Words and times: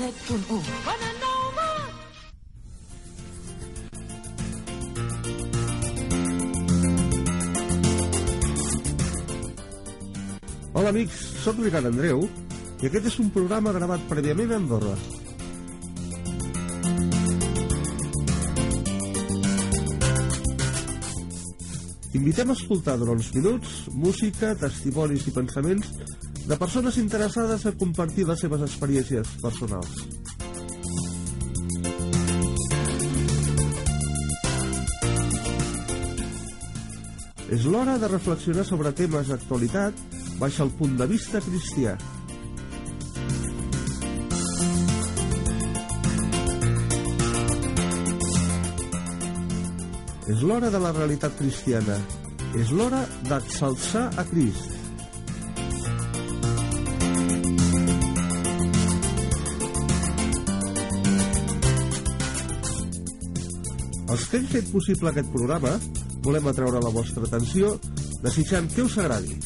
107.1. 0.00 0.64
Bonanova. 0.86 1.66
Hola 10.72 10.88
amics, 10.88 11.18
sóc 11.44 11.60
Ricard 11.60 11.90
Andreu 11.90 12.24
i 12.80 12.88
aquest 12.88 13.10
és 13.10 13.18
un 13.20 13.28
programa 13.34 13.74
gravat 13.76 14.06
prèviament 14.08 14.54
a 14.54 14.56
Andorra. 14.62 14.94
Invitem 22.16 22.48
a 22.48 22.56
escoltar 22.56 22.96
durant 22.96 23.20
uns 23.20 23.28
minuts 23.36 23.76
música, 23.92 24.54
testimonis 24.64 25.28
i 25.28 25.36
pensaments 25.36 25.92
de 26.50 26.56
persones 26.58 26.96
interessades 26.98 27.62
a 27.62 27.70
compartir 27.78 28.24
les 28.26 28.40
seves 28.42 28.62
experiències 28.66 29.28
personals. 29.38 30.00
És 37.54 37.68
l'hora 37.70 37.94
de 38.02 38.10
reflexionar 38.10 38.64
sobre 38.66 38.90
temes 38.98 39.30
d'actualitat 39.30 40.02
baix 40.42 40.58
el 40.66 40.74
punt 40.74 40.98
de 40.98 41.06
vista 41.12 41.38
cristià. 41.44 41.94
És 50.26 50.42
l'hora 50.42 50.74
de 50.74 50.82
la 50.82 50.90
realitat 50.98 51.38
cristiana. 51.38 52.02
És 52.58 52.74
l'hora 52.74 53.06
d'exalçar 53.30 54.08
a 54.18 54.26
Crist. 54.34 54.79
Els 64.10 64.24
que 64.26 64.40
hem 64.40 64.46
fet 64.50 64.70
possible 64.72 65.10
aquest 65.12 65.28
programa 65.30 65.76
volem 66.26 66.48
atreure 66.50 66.82
la 66.82 66.90
vostra 66.94 67.22
atenció 67.28 67.76
desitjant 68.24 68.66
que 68.74 68.82
us 68.88 68.98
agradi. 68.98 69.36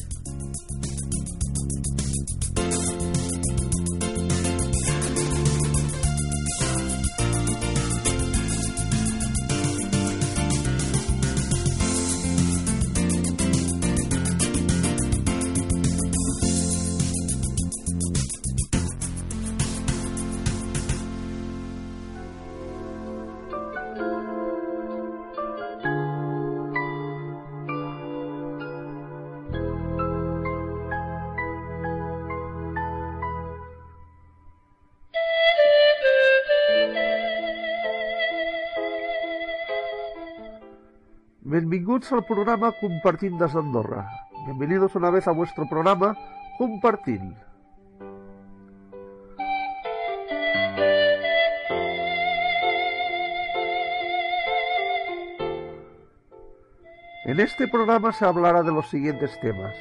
Benvinguts 41.95 42.11
al 42.11 42.25
programa 42.25 42.73
Compartint 42.73 43.39
desde 43.39 43.57
Andorra. 43.57 44.05
Bienvenidos 44.43 44.95
una 44.95 45.09
vez 45.11 45.29
a 45.29 45.31
vuestro 45.31 45.65
programa 45.69 46.13
Compartint. 46.57 47.37
En 57.23 57.39
este 57.39 57.69
programa 57.69 58.11
se 58.11 58.25
hablará 58.25 58.61
de 58.61 58.73
los 58.73 58.89
siguientes 58.89 59.39
temas. 59.39 59.73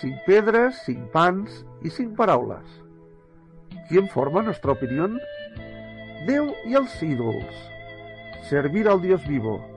Sin 0.00 0.18
piedras, 0.24 0.78
sin 0.86 1.06
pans 1.10 1.66
y 1.82 1.90
sin 1.90 2.16
paraules. 2.16 2.64
¿Quién 3.90 4.08
forma 4.08 4.40
nuestra 4.40 4.72
opinión? 4.72 5.20
Déu 6.24 6.54
i 6.64 6.80
els 6.80 6.96
ídols. 7.02 7.52
Servir 8.48 8.88
al 8.88 9.02
Dios 9.02 9.28
vivo. 9.28 9.73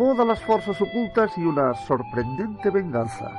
De 0.00 0.24
las 0.24 0.40
fuerzas 0.40 0.80
ocultas 0.80 1.36
y 1.36 1.42
una 1.42 1.74
sorprendente 1.74 2.70
venganza. 2.70 3.38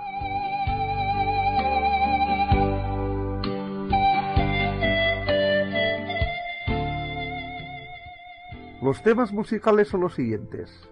Los 8.79 9.01
temas 9.01 9.33
musicales 9.33 9.87
son 9.87 10.01
los 10.01 10.13
siguientes. 10.13 10.87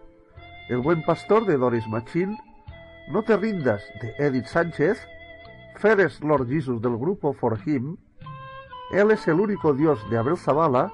El 0.70 0.80
buen 0.80 1.04
pastor 1.04 1.46
de 1.46 1.56
Doris 1.56 1.88
Machín, 1.88 2.36
No 3.12 3.22
te 3.22 3.38
rindas 3.38 3.84
de 4.02 4.16
Edith 4.26 4.48
Sánchez, 4.48 5.08
Feres 5.76 6.20
Lord 6.22 6.48
Jesus 6.48 6.82
del 6.82 6.98
grupo 6.98 7.32
For 7.34 7.60
Him, 7.64 7.96
Él 8.92 9.12
es 9.12 9.28
el 9.28 9.40
único 9.40 9.76
Dios 9.76 10.00
de 10.10 10.18
Abel 10.18 10.36
Zavala 10.36 10.92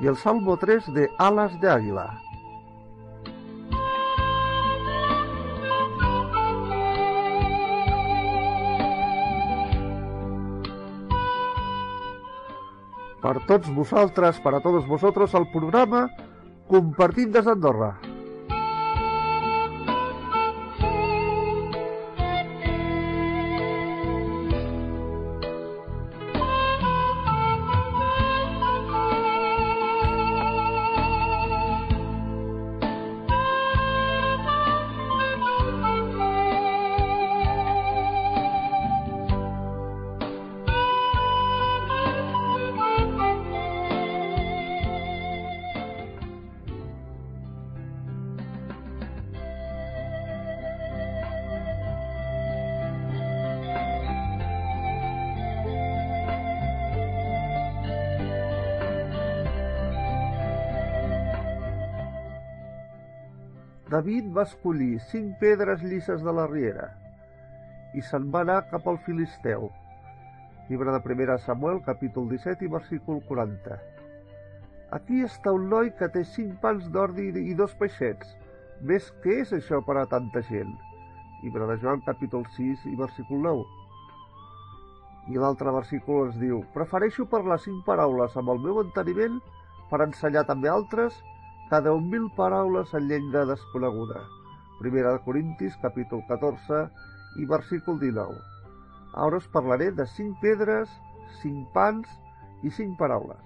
y 0.00 0.08
el 0.08 0.16
Salmo 0.16 0.56
3 0.56 0.92
de 0.94 1.08
Alas 1.16 1.60
de 1.60 1.70
Águila. 1.70 2.25
Per 13.26 13.40
tots 13.42 13.70
vosaltres, 13.74 14.36
per 14.38 14.52
a 14.54 14.60
tots 14.62 14.84
vosotros, 14.86 15.32
el 15.34 15.48
programa 15.50 16.04
Compartint 16.70 17.32
des 17.34 17.48
d'Andorra. 17.48 17.88
David 64.16 64.32
va 64.36 64.44
escollir 64.48 64.94
cinc 65.10 65.34
pedres 65.40 65.82
llisses 65.84 66.22
de 66.24 66.32
la 66.36 66.46
riera 66.48 66.86
i 68.00 68.04
se'n 68.10 68.30
va 68.36 68.40
anar 68.46 68.62
cap 68.70 68.86
al 68.88 68.96
Filisteu. 69.04 69.66
Llibre 70.70 70.94
de 70.94 71.00
1 71.14 71.36
Samuel, 71.44 71.82
capítol 71.88 72.30
17 72.30 72.64
i 72.64 72.70
versícul 72.76 73.20
40. 73.26 73.76
Aquí 74.98 75.20
està 75.26 75.52
un 75.52 75.68
noi 75.68 75.92
que 75.98 76.08
té 76.16 76.24
cinc 76.24 76.56
pans 76.64 76.88
d'ordi 76.96 77.28
i 77.42 77.58
dos 77.60 77.76
peixets. 77.82 78.32
Ves 78.88 79.12
què 79.20 79.36
és 79.42 79.52
això 79.52 79.82
per 79.84 79.98
a 80.00 80.08
tanta 80.08 80.40
gent? 80.48 80.72
Llibre 81.42 81.68
de 81.74 81.76
Joan, 81.84 82.00
capítol 82.08 82.48
6 82.56 82.88
i 82.88 82.96
versícul 82.96 83.44
9. 83.44 83.68
I 85.28 85.44
l'altre 85.44 85.76
versícul 85.76 86.30
ens 86.30 86.40
diu 86.40 86.64
Prefereixo 86.72 87.28
parlar 87.36 87.60
cinc 87.68 87.84
paraules 87.84 88.40
amb 88.40 88.56
el 88.56 88.64
meu 88.64 88.80
enteniment 88.88 89.42
per 89.92 90.06
ensenyar 90.08 90.48
també 90.48 90.72
altres 90.72 91.20
cada 91.68 91.90
10.000 91.90 92.34
paraules 92.36 92.94
en 92.94 93.08
llengua 93.08 93.44
desconeguda. 93.44 94.22
Primera 94.78 95.12
de 95.12 95.20
Corintis, 95.20 95.76
capítol 95.82 96.22
14 96.28 96.90
i 97.38 97.46
versícul 97.46 97.98
19. 97.98 98.36
Ara 99.14 99.36
us 99.36 99.48
parlaré 99.48 99.90
de 99.90 100.06
cinc 100.06 100.38
pedres, 100.40 100.88
cinc 101.42 101.66
pans 101.74 102.06
i 102.62 102.70
cinc 102.70 102.98
paraules. 102.98 103.42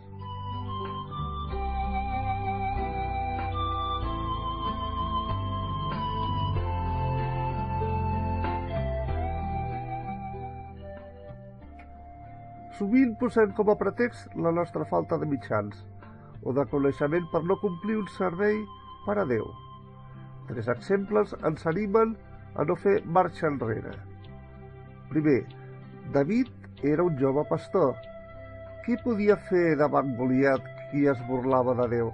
Sovint 12.76 13.16
posem 13.20 13.52
com 13.56 13.70
a 13.70 13.76
pretext 13.80 14.36
la 14.36 14.52
nostra 14.52 14.84
falta 14.88 15.16
de 15.20 15.28
mitjans 15.28 15.89
o 16.42 16.54
de 16.56 16.64
coneixement 16.72 17.26
per 17.32 17.42
no 17.44 17.56
complir 17.60 17.98
un 18.00 18.08
servei 18.16 18.60
per 19.06 19.18
a 19.20 19.26
Déu. 19.28 19.46
Tres 20.48 20.68
exemples 20.72 21.34
ens 21.46 21.66
animen 21.70 22.16
a 22.56 22.64
no 22.66 22.76
fer 22.76 23.00
marxa 23.04 23.48
enrere. 23.48 23.92
Primer, 25.10 25.42
David 26.14 26.48
era 26.82 27.04
un 27.04 27.18
jove 27.20 27.44
pastor. 27.50 27.92
Què 28.86 28.96
podia 29.04 29.36
fer 29.50 29.76
davant 29.78 30.14
Goliat 30.18 30.64
qui 30.90 31.06
es 31.10 31.20
burlava 31.28 31.76
de 31.82 31.88
Déu? 31.96 32.10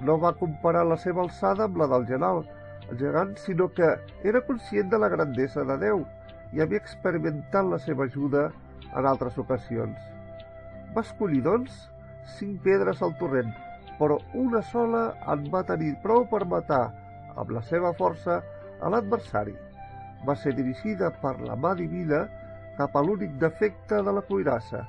No 0.00 0.16
va 0.18 0.32
comparar 0.40 0.86
la 0.88 0.96
seva 0.96 1.22
alçada 1.26 1.66
amb 1.68 1.76
la 1.76 1.90
del 1.92 2.06
general, 2.08 2.42
el 2.90 2.98
gegant, 2.98 3.36
sinó 3.38 3.68
que 3.76 3.92
era 4.24 4.40
conscient 4.46 4.88
de 4.90 4.98
la 4.98 5.10
grandesa 5.12 5.64
de 5.68 5.76
Déu 5.84 6.02
i 6.56 6.62
havia 6.64 6.80
experimentat 6.80 7.68
la 7.68 7.78
seva 7.78 8.08
ajuda 8.08 8.48
en 8.96 9.06
altres 9.06 9.36
ocasions. 9.38 9.98
Va 10.96 11.04
escollir, 11.06 11.44
doncs, 11.46 11.84
cinc 12.38 12.62
pedres 12.64 13.02
al 13.02 13.16
torrent, 13.18 13.50
però 13.98 14.18
una 14.42 14.62
sola 14.72 15.02
en 15.32 15.48
va 15.52 15.64
tenir 15.68 15.94
prou 16.04 16.24
per 16.30 16.44
matar, 16.48 16.86
amb 17.36 17.52
la 17.56 17.62
seva 17.72 17.92
força, 17.98 18.40
a 18.80 18.92
l'adversari. 18.92 19.56
Va 20.26 20.36
ser 20.36 20.54
dirigida 20.56 21.10
per 21.22 21.36
la 21.40 21.56
mà 21.56 21.74
divina 21.76 22.24
cap 22.78 22.96
a 22.96 23.02
l'únic 23.04 23.36
defecte 23.40 24.00
de 24.04 24.16
la 24.16 24.24
cuirassa. 24.24 24.86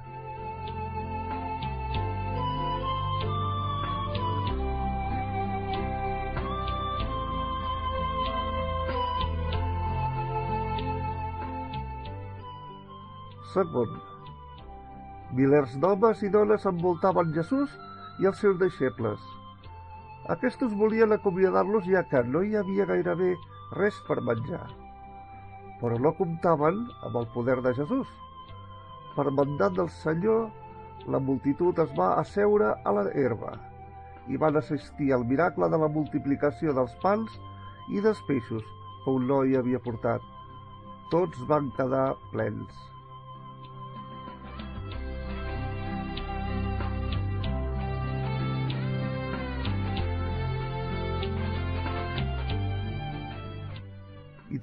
Segon, 13.51 14.10
milers 15.37 15.77
d'homes 15.79 16.23
i 16.27 16.29
dones 16.33 16.65
envoltaven 16.67 17.31
Jesús 17.35 17.71
i 18.19 18.27
els 18.29 18.39
seus 18.43 18.57
deixebles. 18.59 19.21
Aquests 20.33 20.75
volien 20.77 21.15
acomiadar-los 21.15 21.87
ja 21.89 22.03
que 22.09 22.21
no 22.23 22.43
hi 22.45 22.57
havia 22.59 22.85
gairebé 22.89 23.31
res 23.77 23.97
per 24.07 24.19
menjar. 24.27 24.67
Però 25.79 25.97
no 25.97 26.11
comptaven 26.19 26.83
amb 27.07 27.17
el 27.21 27.27
poder 27.33 27.57
de 27.65 27.73
Jesús. 27.79 28.07
Per 29.15 29.25
mandat 29.31 29.73
del 29.79 29.89
Senyor, 30.01 30.51
la 31.07 31.19
multitud 31.19 31.79
es 31.81 31.95
va 31.97 32.13
asseure 32.21 32.75
a 32.85 32.93
la 32.93 33.07
herba 33.23 33.55
i 34.29 34.37
van 34.37 34.59
assistir 34.59 35.09
al 35.13 35.25
miracle 35.25 35.67
de 35.73 35.79
la 35.81 35.89
multiplicació 35.89 36.75
dels 36.77 36.93
pans 37.01 37.39
i 37.89 38.03
dels 38.05 38.21
peixos 38.27 38.63
que 39.03 39.17
un 39.17 39.27
noi 39.27 39.57
havia 39.57 39.81
portat. 39.81 40.21
Tots 41.09 41.41
van 41.49 41.73
quedar 41.79 42.11
plens. 42.31 42.90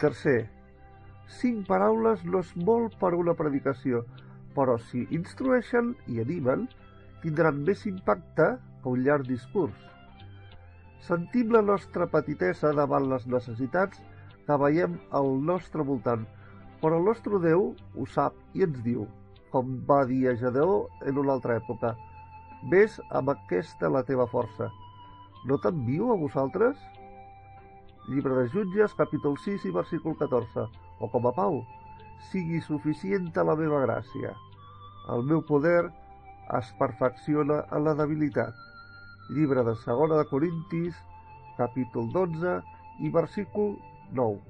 Tercer, 0.03 0.39
cinc 1.41 1.67
paraules 1.69 2.25
no 2.25 2.43
és 2.45 2.55
molt 2.69 2.97
per 3.03 3.13
una 3.19 3.35
predicació, 3.39 4.03
però 4.57 4.79
si 4.89 5.05
instrueixen 5.15 5.93
i 6.09 6.23
animen, 6.25 6.67
tindran 7.23 7.63
més 7.69 7.85
impacte 7.91 8.49
que 8.83 8.95
un 8.95 9.05
llarg 9.07 9.29
discurs. 9.29 9.77
Sentim 11.09 11.53
la 11.55 11.63
nostra 11.63 12.09
petitesa 12.11 12.73
davant 12.75 13.07
les 13.13 13.27
necessitats 13.27 14.03
que 14.47 14.59
veiem 14.65 14.99
al 15.15 15.31
nostre 15.53 15.85
voltant, 15.87 16.27
però 16.83 16.99
el 16.99 17.09
nostre 17.11 17.41
Déu 17.45 17.73
ho 17.75 18.11
sap 18.15 18.37
i 18.55 18.67
ens 18.67 18.83
diu, 18.85 19.07
com 19.53 19.79
va 19.89 20.05
dir 20.11 20.27
a 20.29 20.37
Gedeó 20.41 20.85
en 21.07 21.19
una 21.23 21.35
altra 21.39 21.57
època, 21.61 21.95
Ves 22.67 22.97
amb 23.15 23.31
aquesta 23.31 23.89
la 23.95 24.03
teva 24.03 24.27
força. 24.27 24.67
No 25.47 25.59
t'envio 25.63 26.11
a 26.11 26.17
vosaltres? 26.19 26.79
Llibre 28.09 28.35
de 28.35 28.49
Jutges, 28.49 28.95
capítol 28.97 29.37
6 29.37 29.67
i 29.69 29.71
versícul 29.71 30.15
14. 30.17 30.63
O 31.05 31.09
com 31.13 31.27
a 31.29 31.33
Pau, 31.37 31.59
sigui 32.31 32.61
suficient 32.65 33.27
la 33.37 33.57
meva 33.57 33.83
gràcia. 33.83 34.31
El 35.13 35.27
meu 35.29 35.43
poder 35.45 35.91
es 36.57 36.71
perfecciona 36.79 37.59
en 37.69 37.85
la 37.85 37.95
debilitat. 37.99 38.57
Llibre 39.37 39.65
de 39.69 39.77
segona 39.85 40.17
de 40.17 40.25
Corintis, 40.31 40.97
capítol 41.59 42.09
12 42.17 42.57
i 43.05 43.13
versícul 43.13 43.77
9. 44.17 44.41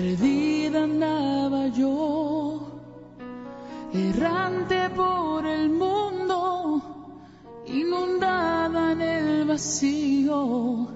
Perdida 0.00 0.84
andaba 0.84 1.66
yo, 1.66 2.58
errante 3.92 4.88
por 4.96 5.44
el 5.44 5.68
mundo, 5.68 6.80
inundada 7.66 8.92
en 8.92 9.02
el 9.02 9.44
vacío 9.44 10.88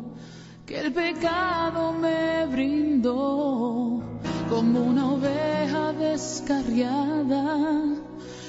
que 0.65 0.81
el 0.81 0.91
pecado 0.95 1.93
me 1.93 2.47
brindó, 2.47 4.01
como 4.49 4.81
una 4.81 5.13
oveja 5.13 5.93
descarriada, 5.93 7.45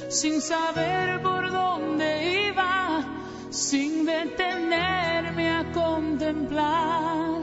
sin 0.08 0.40
saber 0.40 1.22
por 1.22 1.52
dónde 1.52 2.48
iba, 2.48 3.04
sin 3.50 4.06
detenerme 4.06 5.50
a 5.50 5.70
contemplar 5.74 7.42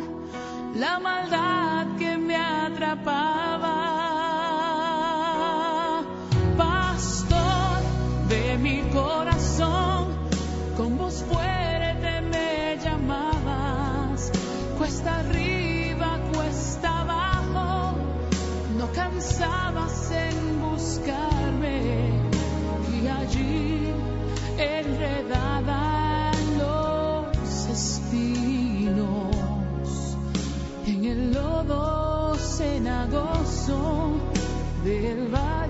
la 0.76 0.98
maldad 0.98 1.51
Pastor 6.56 7.82
de 8.28 8.58
mi 8.58 8.82
corazón, 8.92 10.14
con 10.76 10.98
voz 10.98 11.24
fuerte 11.24 12.20
me 12.30 12.78
llamabas, 12.82 14.30
cuesta 14.78 15.18
arriba, 15.18 16.20
cuesta 16.32 17.00
abajo, 17.00 17.96
no 18.78 18.86
cansabas 18.92 20.12
en 20.12 20.60
buscarme. 20.60 22.20
Y 22.92 23.08
allí 23.08 23.92
enredada 24.58 25.31
corazón 33.66 34.20
de 34.84 35.14
la 35.30 35.61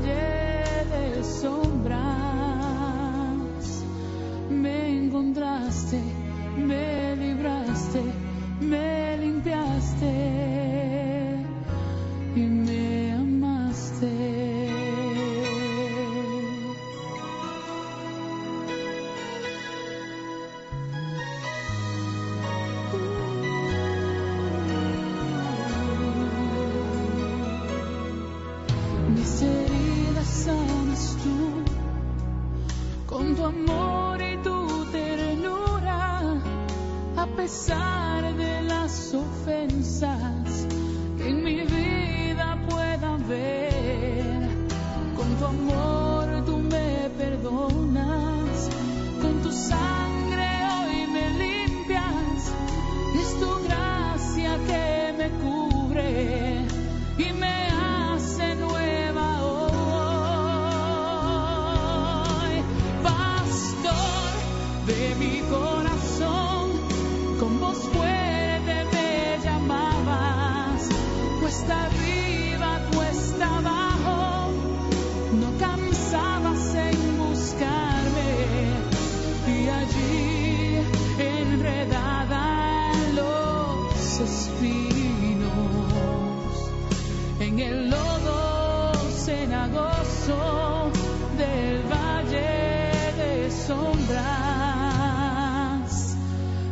en 87.52 87.60
el 87.60 87.90
lodo 87.90 88.94
cenagoso 89.24 90.90
del 91.36 91.82
valle 91.82 93.12
de 93.20 93.50
sombras. 93.50 94.22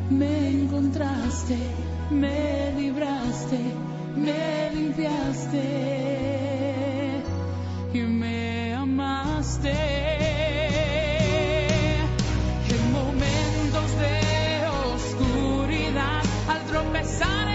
Me 0.09 0.49
encontraste, 0.49 1.59
me 2.11 2.73
libraste, 2.79 3.61
me 4.17 4.71
limpiaste 4.75 5.65
y 7.93 7.99
me 7.99 8.75
amaste. 8.75 9.75
En 12.71 12.93
momentos 12.93 13.89
de 14.05 14.17
oscuridad, 14.95 16.23
al 16.49 16.63
tropezar 16.71 17.50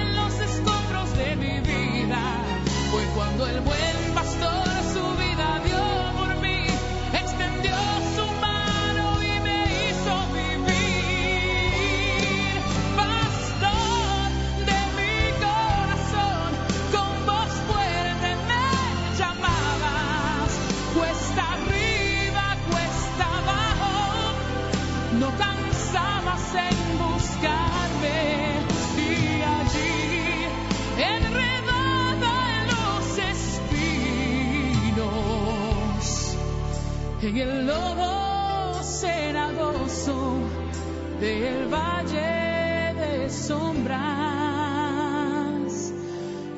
en 37.26 37.38
el 37.38 37.66
lodo 37.66 38.84
cenagoso 38.84 40.38
del 41.20 41.68
valle 41.74 42.94
de 42.94 43.30
sombras 43.32 43.96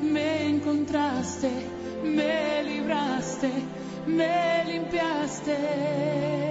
me 0.02 0.48
encontraste 0.48 1.50
me 2.04 2.62
libraste 2.64 3.50
me 4.06 4.64
limpiaste 4.66 6.47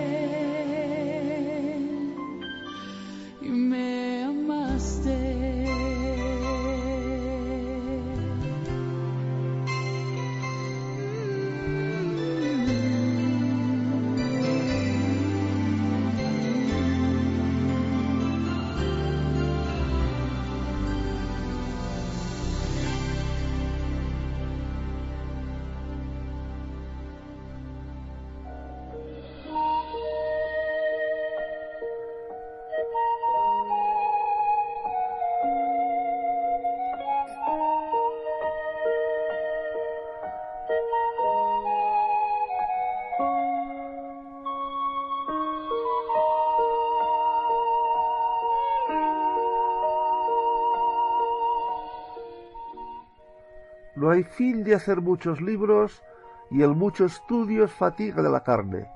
No 54.08 54.14
hay 54.14 54.24
fin 54.24 54.64
de 54.64 54.74
hacer 54.74 55.02
muchos 55.02 55.42
libros 55.42 56.02
y 56.50 56.62
el 56.62 56.70
mucho 56.70 57.04
estudio 57.04 57.66
es 57.66 57.74
fatiga 57.74 58.22
de 58.24 58.30
la 58.30 58.42
carne. 58.42 58.90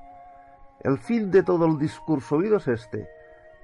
El 0.80 0.96
fin 0.96 1.30
de 1.30 1.42
todo 1.42 1.66
el 1.66 1.78
discurso 1.78 2.36
oído 2.36 2.56
es 2.56 2.66
este. 2.66 3.06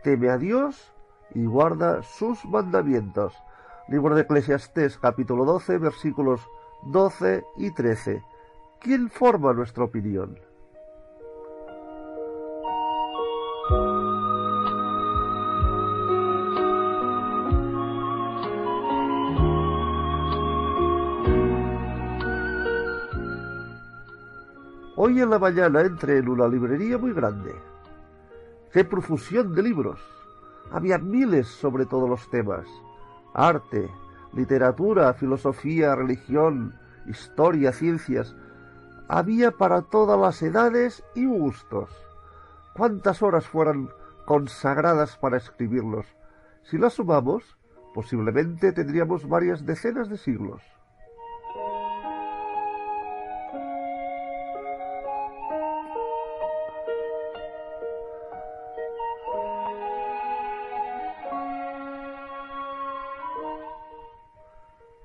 Teme 0.03 0.29
a 0.29 0.37
Dios 0.37 0.93
y 1.35 1.47
guarda 1.47 2.03
sus 2.03 2.45
mandamientos. 2.45 3.33
Libro 3.89 4.15
de 4.15 4.25
Eclesiastés 4.25 4.99
capítulo 4.99 5.47
12 5.47 5.79
versículos 5.79 6.47
12 6.83 7.43
y 7.57 7.71
13. 7.71 8.23
¿Quién 8.79 9.09
forma 9.09 9.55
nuestra 9.55 9.85
opinión? 9.85 10.39
En 25.21 25.31
la 25.31 25.39
mañana 25.41 25.81
entré 25.81 26.19
en 26.19 26.29
una 26.29 26.47
librería 26.47 26.97
muy 26.97 27.13
grande. 27.13 27.53
¡Qué 28.73 28.85
profusión 28.85 29.53
de 29.53 29.65
libros! 29.65 29.99
Había 30.71 30.99
miles 30.99 31.49
sobre 31.49 31.87
todos 31.87 32.09
los 32.09 32.31
temas. 32.31 32.69
Arte, 33.35 33.91
literatura, 34.33 35.13
filosofía, 35.15 35.97
religión, 35.97 36.79
historia, 37.07 37.73
ciencias. 37.73 38.37
Había 39.09 39.51
para 39.51 39.83
todas 39.83 40.21
las 40.21 40.41
edades 40.41 41.03
y 41.17 41.27
gustos. 41.27 41.91
¿Cuántas 42.77 43.21
horas 43.21 43.45
fueran 43.49 43.89
consagradas 44.25 45.17
para 45.17 45.39
escribirlos? 45.39 46.07
Si 46.63 46.79
las 46.79 46.93
sumamos, 46.93 47.59
posiblemente 47.93 48.71
tendríamos 48.71 49.29
varias 49.29 49.67
decenas 49.67 50.09
de 50.09 50.17
siglos. 50.17 50.63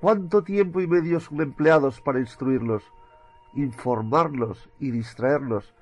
¿Cuánto 0.04 0.44
tiempo 0.44 0.82
y 0.82 0.86
medios 0.86 1.24
son 1.24 1.40
empleados 1.40 2.02
para 2.02 2.20
instruirlos, 2.20 2.82
informarlos 3.54 4.68
y 4.78 4.90
distraerlos? 4.90 5.72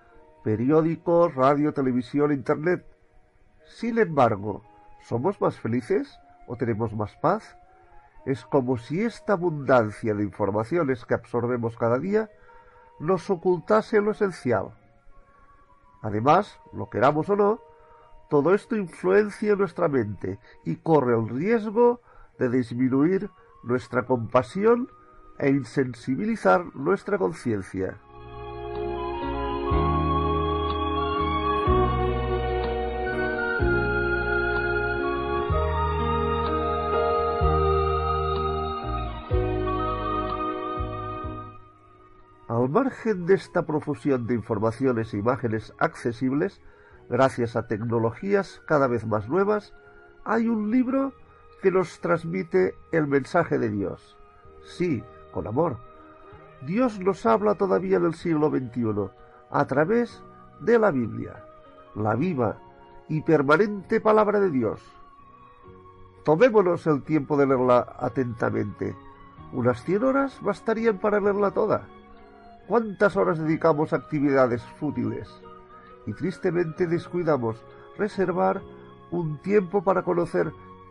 Periódicos, 0.45 1.35
radio, 1.35 1.75
televisión, 1.75 2.31
internet. 2.31 2.87
Sin 3.65 3.99
embargo, 3.99 4.63
¿somos 5.01 5.41
más 5.41 5.59
felices 5.59 6.21
o 6.47 6.55
tenemos 6.55 6.95
más 6.95 7.17
paz? 7.17 7.57
Es 8.25 8.45
como 8.45 8.79
si 8.79 9.03
esta 9.03 9.33
abundancia 9.33 10.15
de 10.15 10.23
informaciones 10.23 11.05
que 11.05 11.15
absorbemos 11.15 11.77
cada 11.77 11.99
día 11.99 12.31
nos 13.01 13.29
ocultase 13.29 14.01
lo 14.01 14.13
esencial. 14.13 14.71
Además, 16.01 16.61
lo 16.73 16.89
queramos 16.89 17.29
o 17.29 17.35
no, 17.35 17.59
todo 18.31 18.55
esto 18.55 18.77
influencia 18.77 19.57
nuestra 19.57 19.89
mente 19.89 20.39
y 20.65 20.77
corre 20.77 21.17
el 21.17 21.29
riesgo 21.29 22.01
de 22.39 22.51
disminuir 22.51 23.29
nuestra 23.63 24.05
compasión 24.05 24.91
e 25.39 25.49
insensibilizar 25.49 26.75
nuestra 26.75 27.19
conciencia. 27.19 27.99
Al 42.49 42.69
margen 42.69 43.25
de 43.27 43.35
esta 43.35 43.65
profusión 43.65 44.27
de 44.27 44.35
informaciones 44.35 45.15
e 45.15 45.19
imágenes 45.19 45.73
accesibles, 45.79 46.61
gracias 47.09 47.57
a 47.57 47.67
tecnologías 47.67 48.61
cada 48.67 48.87
vez 48.87 49.07
más 49.07 49.29
nuevas, 49.29 49.73
hay 50.25 50.49
un 50.49 50.71
libro 50.71 51.15
que 51.63 51.71
nos 51.71 52.01
transmite 52.01 52.75
el 52.91 53.07
mensaje 53.07 53.59
de 53.59 53.71
Dios. 53.71 54.17
Sí, 54.65 55.03
con 55.33 55.47
amor. 55.47 55.77
Dios 56.67 56.99
nos 57.01 57.25
habla 57.25 57.55
todavía 57.55 57.97
en 57.97 58.07
el 58.07 58.15
siglo 58.15 58.51
XXI 58.51 59.11
a 59.51 59.67
través 59.67 60.23
de 60.61 60.79
la 60.79 60.91
Biblia, 60.91 61.45
la 61.95 62.15
viva 62.15 62.59
y 63.09 63.23
permanente 63.23 64.01
palabra 64.01 64.41
de 64.41 64.51
Dios. 64.51 64.81
Tomémonos 66.25 66.87
el 66.87 67.03
tiempo 67.03 67.37
de 67.37 67.47
leerla 67.47 67.97
atentamente. 67.99 68.97
Unas 69.53 69.83
cien 69.85 70.05
horas 70.05 70.39
bastarían 70.41 70.99
para 70.99 71.21
leerla 71.21 71.51
toda. 71.51 71.89
¿Cuántas 72.69 73.17
horas 73.17 73.39
dedicamos 73.39 73.93
a 73.93 73.97
actividades 73.97 74.63
fútiles? 74.79 75.29
Y 76.07 76.13
tristemente 76.13 76.87
descuidamos 76.87 77.63
reservar 77.99 78.63
un 79.11 79.39
tiempo 79.39 79.83
para 79.83 80.03
conocer 80.03 80.53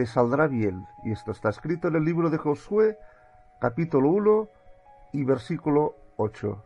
te 0.00 0.06
saldrá 0.06 0.46
bien. 0.46 0.86
Y 1.04 1.12
esto 1.12 1.30
está 1.30 1.50
escrito 1.50 1.88
en 1.88 1.96
el 1.96 2.06
libro 2.06 2.30
de 2.30 2.38
Josué, 2.38 2.98
capítulo 3.60 4.08
1 4.08 4.48
y 5.12 5.24
versículo 5.24 5.94
8. 6.16 6.64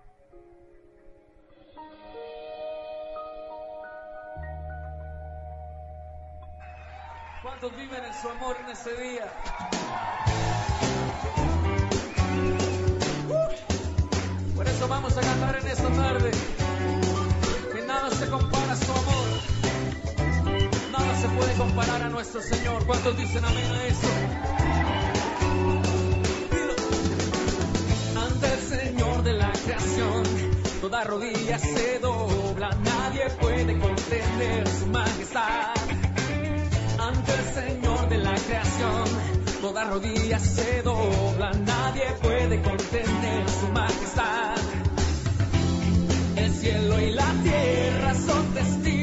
¿Cuántos 7.42 7.76
viven 7.76 8.04
en 8.04 8.14
su 8.14 8.28
amor 8.28 8.56
en 8.60 8.70
ese 8.70 9.02
día? 9.02 9.26
Por 14.54 14.68
eso 14.68 14.86
vamos 14.86 15.16
a 15.16 15.20
cantar 15.20 15.56
en 15.56 15.66
esta 15.66 15.90
tarde. 15.90 16.30
Que 17.72 17.82
nada 17.84 18.10
se 18.10 18.30
compara 18.30 18.72
a 18.72 18.76
su 18.76 18.92
amor. 18.92 19.23
Puede 21.44 21.56
comparar 21.58 22.00
a 22.00 22.08
nuestro 22.08 22.40
Señor. 22.40 22.86
¿Cuántos 22.86 23.18
dicen 23.18 23.44
amén 23.44 23.70
a 23.70 23.86
eso? 23.86 24.08
Ante 28.16 28.46
el 28.46 28.60
Señor 28.60 29.22
de 29.22 29.32
la 29.34 29.52
creación, 29.52 30.22
toda 30.80 31.04
rodilla 31.04 31.58
se 31.58 31.98
dobla. 31.98 32.70
Nadie 32.82 33.28
puede 33.38 33.78
contener 33.78 34.68
su 34.68 34.86
majestad 34.86 35.74
ante 36.98 37.32
el 37.34 37.44
Señor 37.62 38.08
de 38.08 38.18
la 38.18 38.34
creación. 38.36 39.04
Toda 39.60 39.84
rodilla 39.84 40.38
se 40.38 40.82
dobla, 40.82 41.50
nadie 41.50 42.06
puede 42.22 42.62
contener 42.62 43.50
su 43.50 43.68
majestad. 43.68 44.56
El 46.36 46.54
cielo 46.54 47.00
y 47.02 47.10
la 47.10 47.32
tierra 47.42 48.14
son 48.14 48.54
testigos 48.54 48.93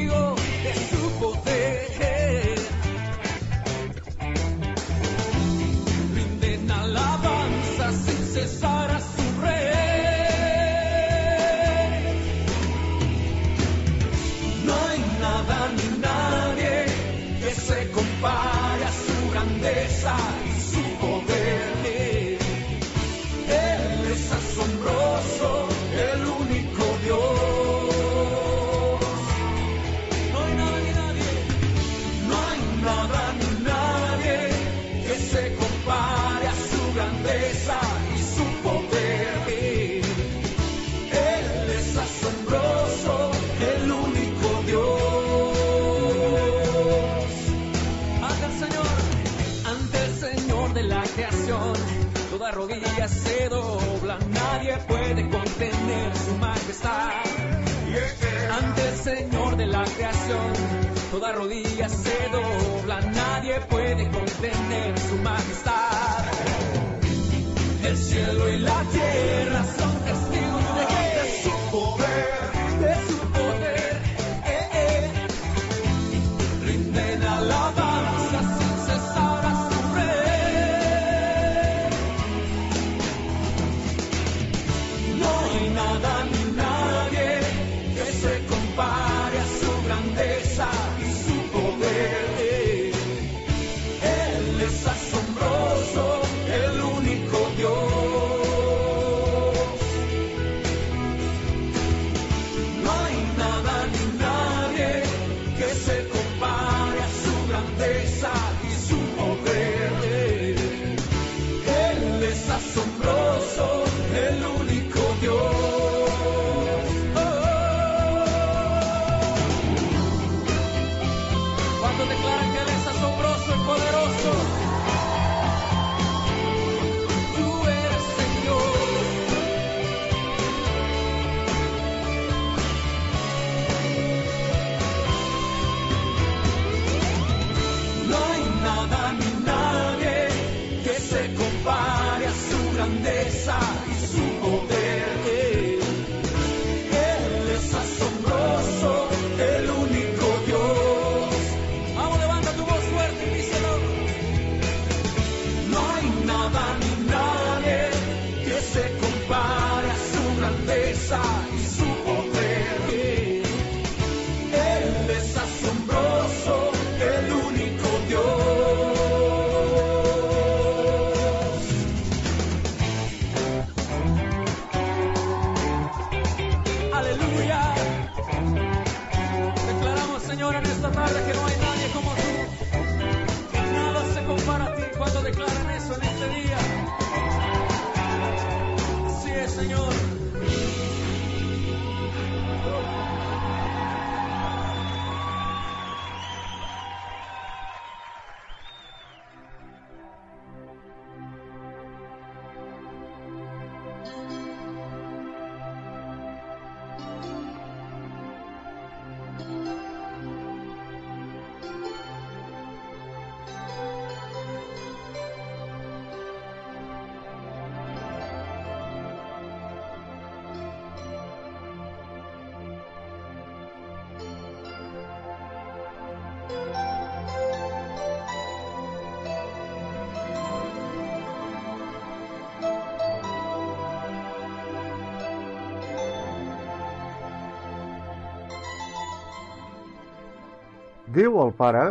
Déu 241.22 241.36
el 241.38 241.52
Pare 241.54 241.82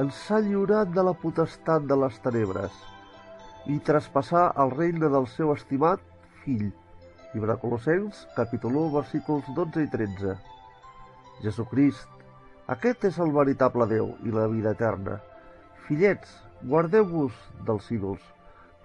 ens 0.00 0.18
ha 0.32 0.38
lliurat 0.40 0.92
de 0.96 1.02
la 1.04 1.12
potestat 1.22 1.82
de 1.88 1.96
les 2.02 2.14
tenebres 2.24 2.76
i 3.74 3.74
traspassar 3.88 4.44
el 4.62 4.72
regne 4.72 5.10
del 5.12 5.26
seu 5.32 5.50
estimat 5.52 6.00
Fill. 6.44 6.70
Llibre 7.34 7.50
de 7.50 7.58
Colossens, 7.64 8.22
capítol 8.38 8.78
1, 8.84 8.94
versículos 8.94 9.50
12 9.58 9.84
i 9.84 9.90
13. 9.96 10.38
Jesucrist, 11.42 12.24
aquest 12.76 13.04
és 13.10 13.20
el 13.26 13.36
veritable 13.36 13.90
Déu 13.92 14.08
i 14.24 14.32
la 14.38 14.48
vida 14.54 14.72
eterna. 14.78 15.20
Fillets, 15.84 16.32
guardeu-vos 16.72 17.44
dels 17.68 17.92
ídols. 17.98 18.24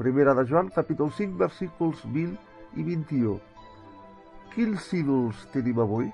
Primera 0.04 0.36
de 0.36 0.50
Joan, 0.52 0.74
capítol 0.82 1.16
5, 1.16 1.40
versículos 1.48 2.04
20 2.12 2.36
i 2.76 2.90
21. 2.92 3.40
Quins 4.52 4.94
ídols 5.00 5.48
tenim 5.56 5.80
avui? 5.88 6.12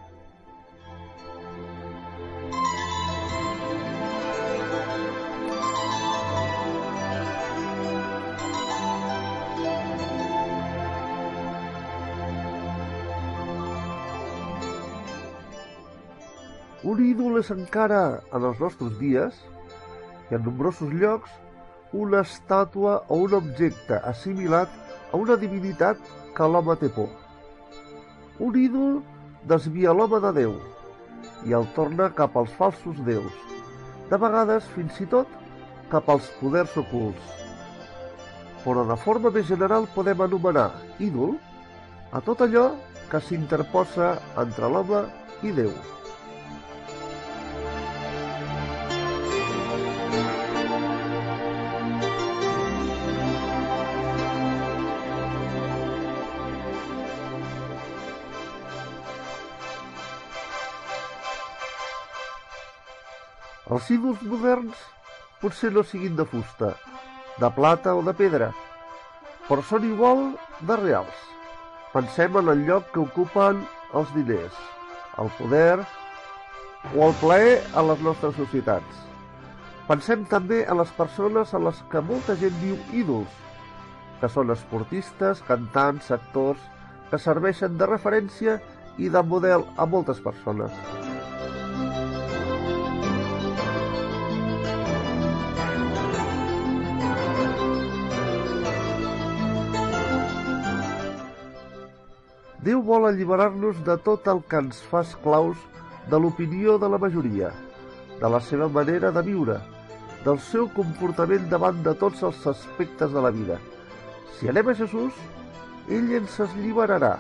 És 17.44 17.52
encara, 17.52 18.22
en 18.32 18.46
els 18.48 18.60
nostres 18.64 18.94
dies, 19.02 19.36
i 20.32 20.38
en 20.38 20.46
nombrosos 20.46 20.92
llocs, 20.96 21.32
una 21.94 22.22
estàtua 22.24 23.02
o 23.12 23.20
un 23.26 23.36
objecte 23.38 24.00
assimilat 24.10 24.72
a 25.12 25.20
una 25.20 25.36
divinitat 25.42 26.00
que 26.38 26.48
l'home 26.48 26.76
té 26.80 26.90
por. 26.96 27.10
Un 28.40 28.56
ídol 28.58 29.02
desvia 29.50 29.94
l'home 29.94 30.22
de 30.24 30.32
Déu 30.40 30.56
i 31.44 31.54
el 31.58 31.68
torna 31.76 32.10
cap 32.16 32.38
als 32.40 32.54
falsos 32.60 32.98
déus, 33.06 33.36
de 34.10 34.20
vegades 34.20 34.66
fins 34.74 35.02
i 35.04 35.08
tot 35.12 35.30
cap 35.92 36.08
als 36.10 36.30
poders 36.40 36.78
ocults. 36.80 37.42
Però 38.64 38.88
de 38.88 38.98
forma 39.04 39.34
més 39.36 39.50
general 39.52 39.90
podem 39.94 40.24
anomenar 40.24 40.70
ídol 41.04 41.36
a 42.16 42.24
tot 42.24 42.46
allò 42.48 42.70
que 43.12 43.20
s'interposa 43.20 44.16
entre 44.40 44.72
l'home 44.72 45.04
i 45.44 45.52
Déu. 45.52 45.76
Els 63.74 63.88
ídols 63.90 64.20
moderns 64.30 64.82
potser 65.42 65.72
no 65.74 65.82
siguin 65.88 66.18
de 66.18 66.26
fusta, 66.30 66.68
de 67.42 67.50
plata 67.56 67.96
o 67.98 68.04
de 68.06 68.14
pedra, 68.14 68.52
però 69.48 69.64
són 69.66 69.88
igual 69.88 70.20
de 70.70 70.76
reals. 70.78 71.24
Pensem 71.94 72.38
en 72.38 72.52
el 72.54 72.62
lloc 72.68 72.92
que 72.94 73.02
ocupen 73.02 73.64
els 73.98 74.12
diners, 74.14 74.60
el 75.24 75.32
poder 75.40 75.80
o 76.92 77.08
el 77.08 77.16
plaer 77.24 77.56
a 77.74 77.86
les 77.88 78.04
nostres 78.06 78.38
societats. 78.38 79.00
Pensem 79.88 80.28
també 80.30 80.62
en 80.68 80.78
les 80.78 80.94
persones 81.00 81.54
a 81.58 81.62
les 81.66 81.82
que 81.90 82.04
molta 82.12 82.38
gent 82.44 82.60
diu 82.62 82.78
ídols, 83.02 83.40
que 84.22 84.30
són 84.30 84.54
esportistes, 84.54 85.42
cantants, 85.50 86.12
actors, 86.14 86.62
que 87.10 87.22
serveixen 87.26 87.82
de 87.82 87.90
referència 87.90 88.60
i 89.02 89.10
de 89.10 89.26
model 89.34 89.66
a 89.78 89.90
moltes 89.90 90.22
persones. 90.22 91.13
Déu 102.64 102.80
vol 102.80 103.10
alliberar-nos 103.10 103.80
de 103.84 103.96
tot 104.06 104.28
el 104.32 104.40
que 104.48 104.60
ens 104.64 104.78
fa 104.88 105.02
esclaus 105.04 105.60
de 106.12 106.20
l'opinió 106.20 106.78
de 106.80 106.88
la 106.94 107.00
majoria, 107.02 107.50
de 108.22 108.30
la 108.32 108.40
seva 108.40 108.70
manera 108.72 109.12
de 109.12 109.24
viure, 109.26 109.58
del 110.24 110.40
seu 110.40 110.70
comportament 110.78 111.50
davant 111.52 111.82
de 111.84 111.92
tots 112.00 112.24
els 112.24 112.46
aspectes 112.48 113.12
de 113.12 113.24
la 113.26 113.34
vida. 113.36 113.58
Si 114.38 114.48
anem 114.48 114.72
a 114.72 114.78
Jesús, 114.80 115.18
ell 115.90 116.14
ens 116.22 116.40
alliberarà. 116.46 117.18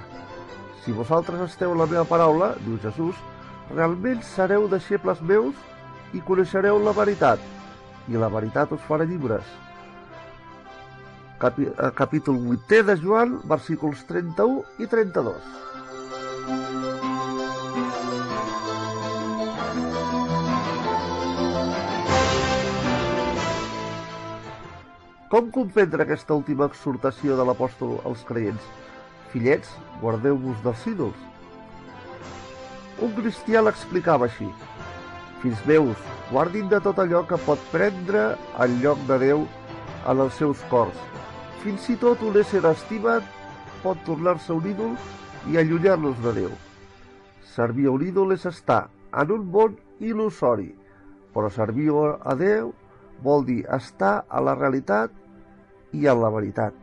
Si 0.85 0.95
vosaltres 0.95 1.43
esteu 1.49 1.75
la 1.75 1.89
meva 1.91 2.05
paraula, 2.07 2.53
diu 2.63 2.79
Jesús, 2.85 3.19
realment 3.73 4.23
sereu 4.23 4.69
deixebles 4.71 5.19
meus 5.33 5.59
i 6.15 6.23
coneixereu 6.23 6.79
la 6.79 6.95
veritat, 6.95 7.43
i 8.07 8.15
la 8.15 8.31
veritat 8.31 8.71
us 8.71 8.87
farà 8.87 9.03
llibres. 9.07 9.43
Capi 11.43 11.65
capítol 11.95 12.37
8 12.47 12.83
de 12.87 12.95
Joan, 12.95 13.41
versículos 13.43 14.05
31 14.07 14.63
i 14.79 14.87
32. 14.87 15.35
Com 25.27 25.51
comprendre 25.51 26.05
aquesta 26.05 26.31
última 26.31 26.69
exhortació 26.71 27.35
de 27.35 27.43
l'apòstol 27.43 27.97
als 28.07 28.23
creients? 28.23 28.63
Fillets, 29.33 29.75
guardeu-vos 29.99 30.63
dels 30.63 30.87
ídols. 30.93 31.19
Un 33.03 33.11
cristià 33.19 33.65
l'explicava 33.65 34.31
així. 34.31 34.47
Fills 35.43 35.67
meus, 35.67 36.07
guardin 36.31 36.71
de 36.71 36.79
tot 36.87 37.03
allò 37.03 37.27
que 37.27 37.41
pot 37.43 37.59
prendre 37.75 38.29
el 38.63 38.79
lloc 38.79 39.03
de 39.11 39.19
Déu 39.27 39.43
en 40.07 40.23
els 40.23 40.39
seus 40.39 40.63
cors. 40.71 41.09
Fins 41.63 41.85
i 41.87 41.93
tot 41.95 42.19
un 42.27 42.35
ésser 42.35 42.59
estimat 42.67 43.27
pot 43.83 43.99
tornar-se 44.03 44.51
un 44.51 44.65
ídol 44.67 44.97
i 45.47 45.55
allunyar-nos 45.61 46.17
de 46.25 46.33
Déu. 46.35 46.49
Servir 47.53 47.87
a 47.87 47.93
un 47.95 48.03
ídol 48.03 48.35
és 48.35 48.43
estar 48.49 48.81
en 49.21 49.31
un 49.31 49.45
món 49.53 49.77
il·lusori, 50.03 50.73
però 51.31 51.47
servir 51.47 51.87
a 51.95 52.35
Déu 52.35 52.73
vol 53.23 53.47
dir 53.47 53.61
estar 53.79 54.25
a 54.27 54.43
la 54.43 54.57
realitat 54.59 55.15
i 55.95 56.03
a 56.03 56.17
la 56.19 56.33
veritat. 56.35 56.82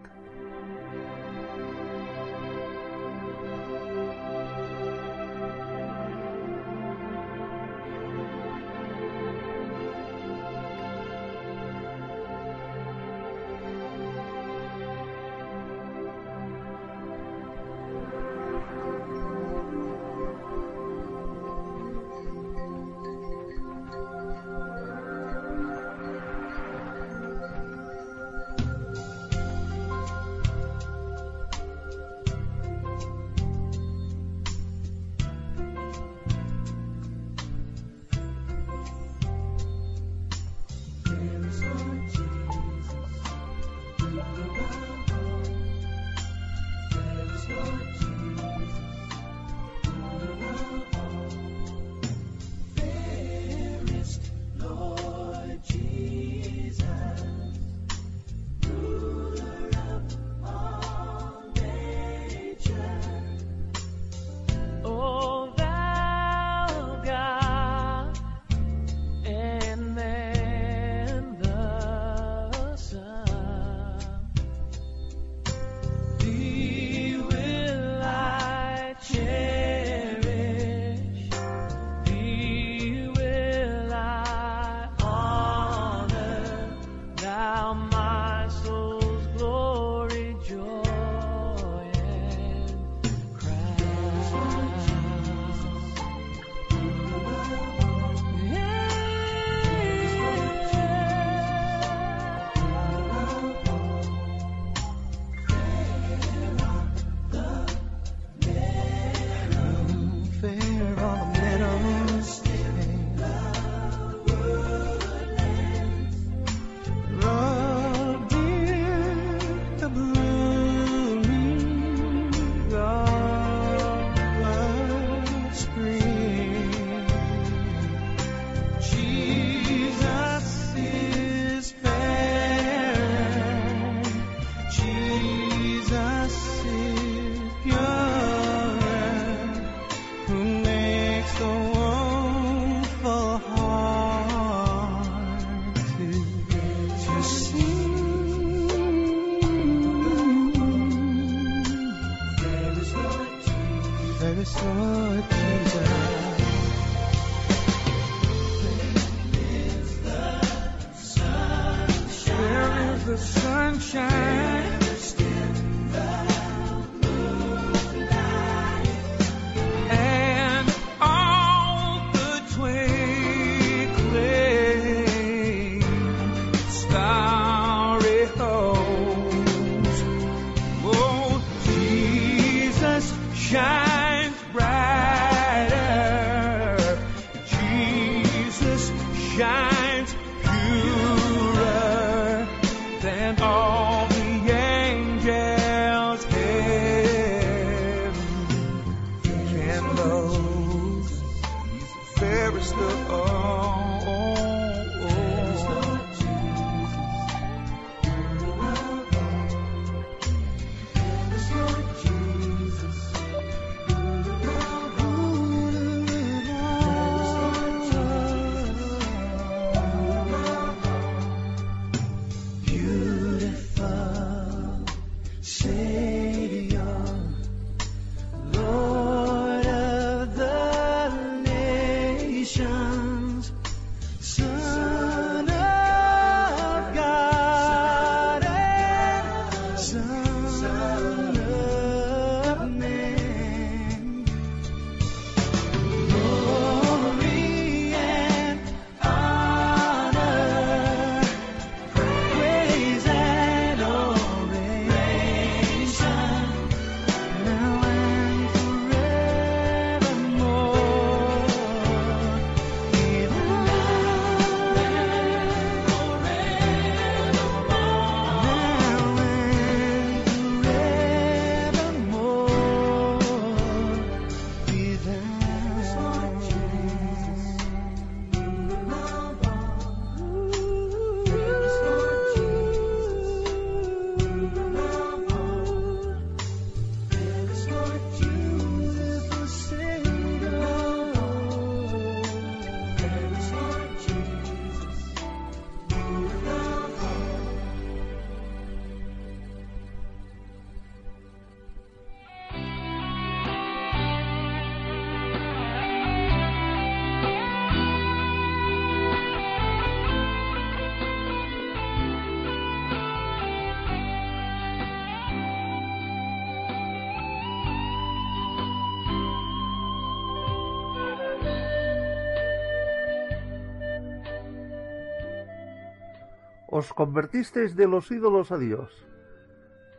Os 326.71 326.93
convertisteis 326.93 327.75
de 327.75 327.89
los 327.89 328.13
ídolos 328.13 328.53
a 328.53 328.59
Dios, 328.59 329.05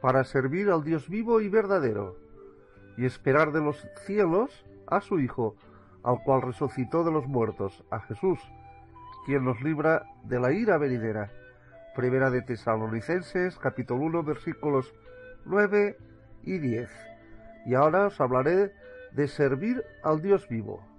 para 0.01 0.23
servir 0.23 0.69
al 0.69 0.85
Dios 0.85 1.09
vivo 1.09 1.41
y 1.41 1.49
verdadero, 1.49 2.15
y 2.95 3.05
esperar 3.05 3.51
de 3.51 3.59
los 3.59 3.85
cielos 4.05 4.65
a 4.87 5.01
su 5.01 5.19
Hijo, 5.19 5.57
al 6.01 6.23
cual 6.23 6.41
resucitó 6.41 7.03
de 7.03 7.11
los 7.11 7.27
muertos, 7.27 7.83
a 7.91 7.99
Jesús, 7.99 8.39
quien 9.25 9.43
nos 9.43 9.61
libra 9.61 10.05
de 10.23 10.39
la 10.39 10.53
ira 10.53 10.77
venidera. 10.77 11.29
Primera 11.93 12.29
de 12.31 12.41
Tesalonicenses, 12.41 13.57
capítulo 13.57 14.05
1, 14.05 14.23
versículos 14.23 14.93
9 15.43 15.97
y 16.43 16.57
10. 16.57 16.89
Y 17.65 17.73
ahora 17.73 18.07
os 18.07 18.21
hablaré 18.21 18.73
de 19.11 19.27
servir 19.27 19.83
al 20.03 20.21
Dios 20.21 20.47
vivo. 20.47 20.90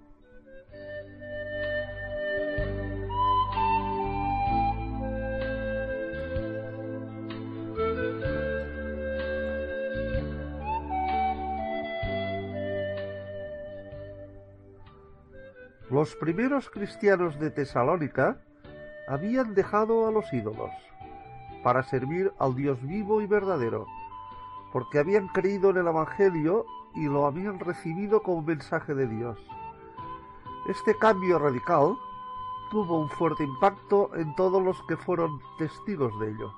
Los 16.03 16.17
primeros 16.17 16.69
cristianos 16.69 17.39
de 17.39 17.49
Tesalónica 17.49 18.37
habían 19.07 19.53
dejado 19.55 20.05
a 20.05 20.11
los 20.11 20.33
ídolos 20.33 20.69
para 21.63 21.81
servir 21.83 22.29
al 22.39 22.55
Dios 22.55 22.77
vivo 22.81 23.21
y 23.21 23.25
verdadero, 23.25 23.87
porque 24.73 24.99
habían 24.99 25.29
creído 25.29 25.69
en 25.69 25.77
el 25.77 25.87
Evangelio 25.87 26.65
y 26.93 27.05
lo 27.05 27.25
habían 27.25 27.57
recibido 27.57 28.21
como 28.21 28.41
mensaje 28.41 28.93
de 28.93 29.07
Dios. 29.07 29.39
Este 30.67 30.93
cambio 30.97 31.39
radical 31.39 31.95
tuvo 32.69 32.99
un 32.99 33.09
fuerte 33.09 33.45
impacto 33.45 34.13
en 34.13 34.35
todos 34.35 34.61
los 34.61 34.75
que 34.89 34.97
fueron 34.97 35.39
testigos 35.57 36.19
de 36.19 36.31
ello. 36.31 36.53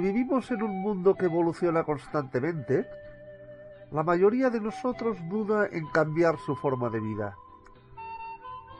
Vivimos 0.00 0.50
en 0.50 0.62
un 0.62 0.82
mundo 0.82 1.14
que 1.14 1.24
evoluciona 1.24 1.84
constantemente, 1.84 2.86
la 3.90 4.02
mayoría 4.02 4.50
de 4.50 4.60
nosotros 4.60 5.16
duda 5.28 5.68
en 5.70 5.86
cambiar 5.86 6.36
su 6.38 6.54
forma 6.54 6.90
de 6.90 7.00
vida. 7.00 7.36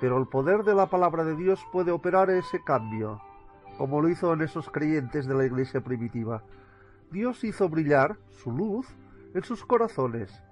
Pero 0.01 0.19
el 0.19 0.27
poder 0.27 0.63
de 0.63 0.75
la 0.75 0.87
palabra 0.87 1.25
de 1.25 1.35
Dios 1.35 1.65
puede 1.73 1.91
operar 1.91 2.29
ese 2.29 2.63
cambio, 2.63 3.23
como 3.79 4.03
lo 4.03 4.09
hizo 4.09 4.33
en 4.35 4.43
esos 4.43 4.69
creyentes 4.69 5.27
de 5.27 5.35
la 5.35 5.47
iglesia 5.47 5.81
primitiva. 5.81 6.43
Dios 7.11 7.43
hizo 7.45 7.69
brillar 7.69 8.17
su 8.31 8.53
luz 8.53 8.87
en 9.35 9.43
sus 9.43 9.65
corazones. 9.65 10.43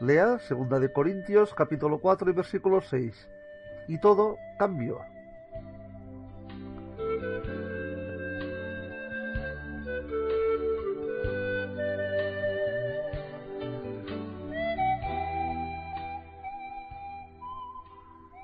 Lea 0.00 0.38
2 0.48 0.80
de 0.80 0.92
Corintios 0.92 1.54
capítulo 1.54 2.00
4 2.00 2.30
y 2.30 2.34
versículo 2.34 2.80
6. 2.82 3.28
Y 3.88 3.98
todo 3.98 4.36
cambió. 4.58 4.98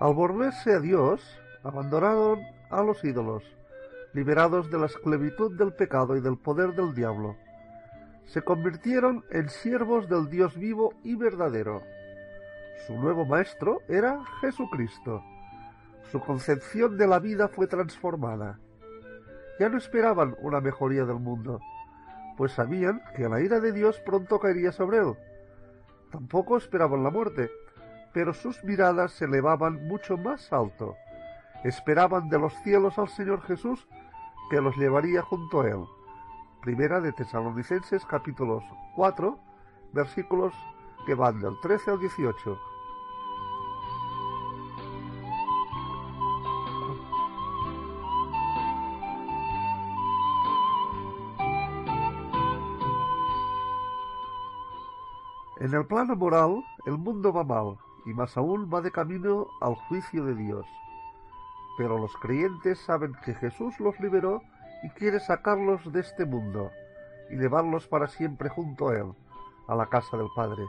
Al 0.07 0.15
volverse 0.15 0.73
a 0.73 0.79
Dios, 0.79 1.21
abandonaron 1.65 2.39
a 2.71 2.81
los 2.81 3.03
ídolos, 3.03 3.43
liberados 4.13 4.71
de 4.71 4.79
la 4.79 4.87
esclavitud 4.87 5.59
del 5.59 5.73
pecado 5.73 6.17
y 6.17 6.21
del 6.21 6.39
poder 6.39 6.77
del 6.77 6.95
diablo. 6.95 7.35
Se 8.25 8.41
convirtieron 8.41 9.25
en 9.31 9.49
siervos 9.49 10.09
del 10.09 10.31
Dios 10.31 10.57
vivo 10.57 10.95
y 11.03 11.17
verdadero. 11.17 11.83
Su 12.87 12.95
nuevo 12.95 13.25
maestro 13.25 13.81
era 13.89 14.25
Jesucristo. 14.41 15.25
Su 16.13 16.21
concepción 16.21 16.97
de 16.97 17.09
la 17.09 17.19
vida 17.19 17.49
fue 17.49 17.67
transformada. 17.67 18.61
Ya 19.59 19.69
no 19.69 19.77
esperaban 19.77 20.37
una 20.41 20.61
mejoría 20.61 21.05
del 21.05 21.19
mundo, 21.19 21.59
pues 22.37 22.53
sabían 22.53 23.03
que 23.17 23.29
la 23.29 23.41
ira 23.41 23.59
de 23.59 23.73
Dios 23.73 24.01
pronto 24.07 24.39
caería 24.39 24.71
sobre 24.71 24.99
él. 24.99 25.15
Tampoco 26.13 26.59
esperaban 26.59 27.03
la 27.03 27.11
muerte, 27.11 27.51
pero 28.17 28.33
sus 28.33 28.65
miradas 28.65 29.13
se 29.13 29.27
elevaban 29.27 29.89
mucho 29.89 30.17
más 30.17 30.51
alto. 30.51 30.97
Esperaban 31.65 32.31
de 32.31 32.39
los 32.39 32.55
cielos 32.63 32.99
al 32.99 33.09
Señor 33.09 33.43
Jesús 33.43 33.87
que 34.49 34.59
los 34.59 34.75
llevaría 34.79 35.21
junto 35.21 35.61
a 35.61 35.69
él. 35.69 35.85
Primera 36.63 37.03
de 37.03 37.13
Tesalonicenses 37.13 38.07
capítulos 38.07 38.65
4, 38.95 39.39
versículos 39.93 40.55
que 41.05 41.15
van 41.15 41.41
del 41.41 41.61
13 41.61 41.91
al 41.91 42.01
18. 42.01 42.59
En 55.59 55.75
el 55.75 55.85
plano 55.85 56.17
moral, 56.17 56.65
el 56.87 56.97
mundo 56.97 57.31
va 57.31 57.45
mal, 57.45 57.77
y 58.07 58.15
más 58.15 58.37
aún 58.37 58.71
va 58.73 58.81
de 58.81 58.93
camino 58.93 59.49
al 59.61 59.75
juicio 59.75 60.25
de 60.25 60.35
Dios. 60.35 60.67
Pero 61.77 61.99
los 61.99 62.17
creyentes 62.17 62.79
saben 62.79 63.15
que 63.25 63.35
Jesús 63.35 63.79
los 63.81 63.99
liberó 64.01 64.41
y 64.83 64.91
quiere 64.91 65.21
sacarlos 65.21 65.93
de 65.93 66.01
este 66.01 66.25
mundo 66.25 66.71
y 67.29 67.37
llevarlos 67.37 67.89
para 67.89 68.07
siempre 68.07 68.49
junto 68.49 68.89
a 68.89 68.97
Él, 68.97 69.13
a 69.67 69.75
la 69.75 69.87
casa 69.87 70.17
del 70.17 70.29
Padre. 70.35 70.65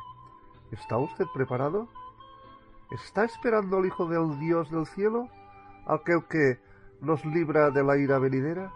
¿Está 0.72 0.98
usted 0.98 1.26
preparado? 1.34 1.88
¿Está 2.92 3.24
esperando 3.24 3.78
al 3.78 3.86
Hijo 3.86 4.08
del 4.08 4.40
Dios 4.40 4.72
del 4.72 4.86
cielo, 4.88 5.30
aquel 5.86 6.26
que 6.26 6.60
nos 7.02 7.24
libra 7.26 7.70
de 7.70 7.84
la 7.84 7.98
ira 7.98 8.18
venidera? 8.18 8.74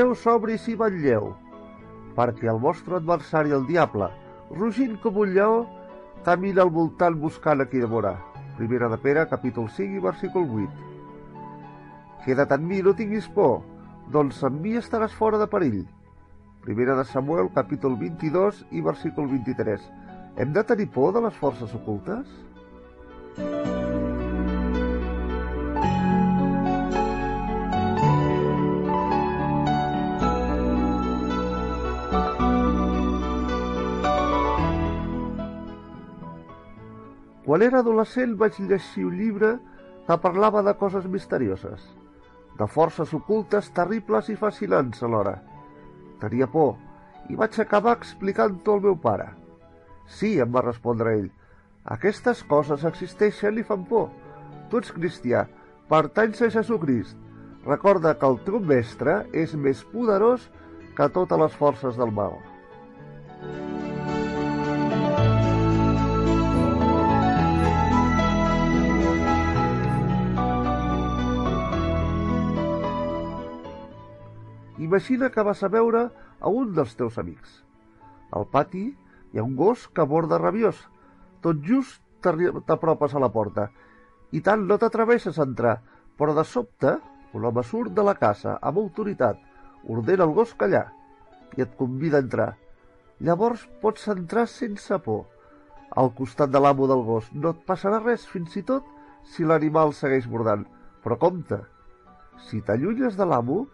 Sigueu 0.00 0.14
sobris 0.16 0.62
i 0.72 0.74
vetlleu, 0.80 1.26
perquè 2.16 2.46
el 2.48 2.56
vostre 2.62 2.94
adversari, 2.96 3.50
el 3.52 3.66
diable, 3.68 4.06
rugint 4.56 4.94
com 5.02 5.18
un 5.20 5.34
lleó, 5.34 5.58
camina 6.24 6.62
al 6.64 6.70
voltant 6.72 7.18
buscant 7.20 7.60
a 7.60 7.66
qui 7.68 7.82
devorar. 7.82 8.14
Primera 8.56 8.88
de 8.88 8.96
Pere, 9.02 9.26
capítol 9.28 9.68
5 9.68 9.98
i 9.98 10.00
versícul 10.06 10.46
8. 10.62 10.70
Queda't 12.24 12.56
en 12.56 12.64
mi, 12.70 12.80
no 12.80 12.94
tinguis 12.96 13.28
por, 13.34 13.60
doncs 14.08 14.40
amb 14.48 14.64
mi 14.64 14.72
estaràs 14.80 15.12
fora 15.20 15.36
de 15.42 15.50
perill. 15.52 15.84
Primera 16.64 16.96
de 16.96 17.04
Samuel, 17.04 17.52
capítol 17.52 18.00
22 18.00 18.64
i 18.70 18.80
versícul 18.80 19.28
23. 19.28 19.84
Hem 20.40 20.56
de 20.56 20.64
tenir 20.64 20.88
por 20.96 21.12
de 21.12 21.26
les 21.28 21.36
forces 21.44 21.76
ocultes? 21.76 22.24
Quan 37.50 37.64
era 37.66 37.80
adolescent 37.82 38.36
vaig 38.38 38.60
llegir 38.62 39.02
un 39.08 39.16
llibre 39.18 39.48
que 40.06 40.16
parlava 40.22 40.60
de 40.62 40.70
coses 40.78 41.06
misterioses, 41.10 41.82
de 42.60 42.66
forces 42.70 43.10
ocultes 43.16 43.72
terribles 43.74 44.28
i 44.30 44.36
fascinants 44.38 45.00
alhora. 45.02 45.32
Tenia 46.20 46.46
por 46.52 46.76
i 47.26 47.38
vaig 47.40 47.58
acabar 47.58 47.96
explicant-ho 47.98 48.76
al 48.76 48.84
meu 48.84 48.94
pare. 49.06 49.26
Sí, 50.06 50.30
em 50.44 50.54
va 50.54 50.62
respondre 50.62 51.16
ell, 51.18 51.26
aquestes 51.96 52.44
coses 52.52 52.86
existeixen 52.92 53.58
i 53.58 53.66
fan 53.66 53.82
por. 53.90 54.06
Tu 54.70 54.84
ets 54.84 54.94
cristià, 55.00 55.42
pertanys 55.90 56.44
a 56.46 56.52
Jesucrist. 56.54 57.18
Recorda 57.66 58.14
que 58.14 58.30
el 58.30 58.38
teu 58.46 58.62
mestre 58.62 59.24
és 59.34 59.58
més 59.66 59.82
poderós 59.90 60.46
que 60.94 61.10
totes 61.18 61.44
les 61.46 61.58
forces 61.64 61.98
del 61.98 62.14
mal. 62.14 62.38
Imagina 74.90 75.30
que 75.30 75.42
vas 75.46 75.60
a 75.62 75.68
veure 75.70 76.00
a 76.40 76.50
un 76.50 76.72
dels 76.74 76.96
teus 76.98 77.14
amics. 77.22 77.50
Al 78.34 78.48
pati 78.50 78.88
hi 78.90 79.38
ha 79.38 79.44
un 79.46 79.52
gos 79.54 79.84
que 79.94 80.02
borda 80.02 80.40
rabiós. 80.42 80.80
Tot 81.46 81.60
just 81.62 82.02
t'apropes 82.26 83.14
a 83.14 83.22
la 83.22 83.28
porta 83.30 83.68
i 84.34 84.42
tant 84.42 84.66
no 84.66 84.80
t'atreveixes 84.82 85.38
a 85.38 85.46
entrar, 85.46 85.76
però 86.18 86.34
de 86.34 86.42
sobte 86.42 86.96
un 87.38 87.46
home 87.46 87.62
surt 87.70 87.94
de 87.94 88.02
la 88.02 88.16
casa 88.18 88.56
amb 88.58 88.82
autoritat, 88.82 89.38
ordena 89.86 90.26
el 90.26 90.34
gos 90.34 90.58
callar 90.58 90.88
i 91.54 91.62
et 91.62 91.78
convida 91.78 92.18
a 92.18 92.26
entrar. 92.26 92.50
Llavors 93.22 93.68
pots 93.86 94.10
entrar 94.10 94.48
sense 94.50 94.98
por. 95.06 95.28
Al 95.94 96.10
costat 96.18 96.50
de 96.50 96.66
l'amo 96.66 96.90
del 96.90 97.06
gos 97.06 97.30
no 97.30 97.54
et 97.54 97.66
passarà 97.70 98.02
res, 98.02 98.26
fins 98.26 98.58
i 98.58 98.66
tot 98.66 98.90
si 99.22 99.46
l'animal 99.46 99.94
segueix 99.94 100.26
bordant. 100.26 100.66
Però 101.06 101.14
compte, 101.14 101.62
si 102.50 102.58
t'allunyes 102.66 103.14
de 103.14 103.30
l'amo, 103.30 103.68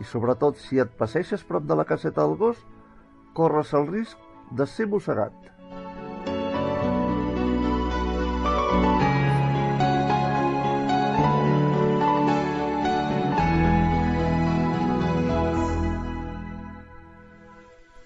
i 0.00 0.04
sobretot 0.08 0.58
si 0.60 0.80
et 0.82 0.92
passeixes 0.98 1.44
prop 1.48 1.64
de 1.68 1.76
la 1.78 1.86
caseta 1.88 2.24
del 2.24 2.36
gos, 2.40 2.58
corres 3.36 3.72
el 3.76 3.88
risc 3.88 4.18
de 4.52 4.66
ser 4.66 4.88
mossegat. 4.88 5.32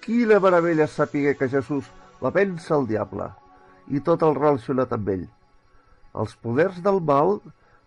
Quina 0.07 0.39
meravella 0.39 0.87
sapiguer 0.87 1.35
que 1.35 1.49
Jesús 1.51 1.87
la 2.23 2.31
pensa 2.31 2.77
el 2.77 2.85
diable 2.87 3.27
i 3.91 3.99
tot 4.03 4.23
el 4.23 4.37
relacionat 4.37 4.93
amb 4.95 5.09
ell. 5.11 5.25
Els 6.15 6.35
poders 6.43 6.79
del 6.85 7.01
mal 7.09 7.37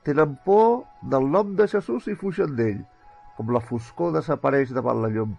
tenen 0.05 0.34
por 0.44 0.82
del 1.14 1.28
nom 1.32 1.55
de 1.57 1.66
Jesús 1.68 2.09
i 2.12 2.16
fugen 2.20 2.53
d'ell, 2.59 2.82
com 3.41 3.55
la 3.57 3.62
foscor 3.64 4.11
desapareix 4.12 4.74
davant 4.76 4.99
la 5.01 5.09
llum. 5.09 5.30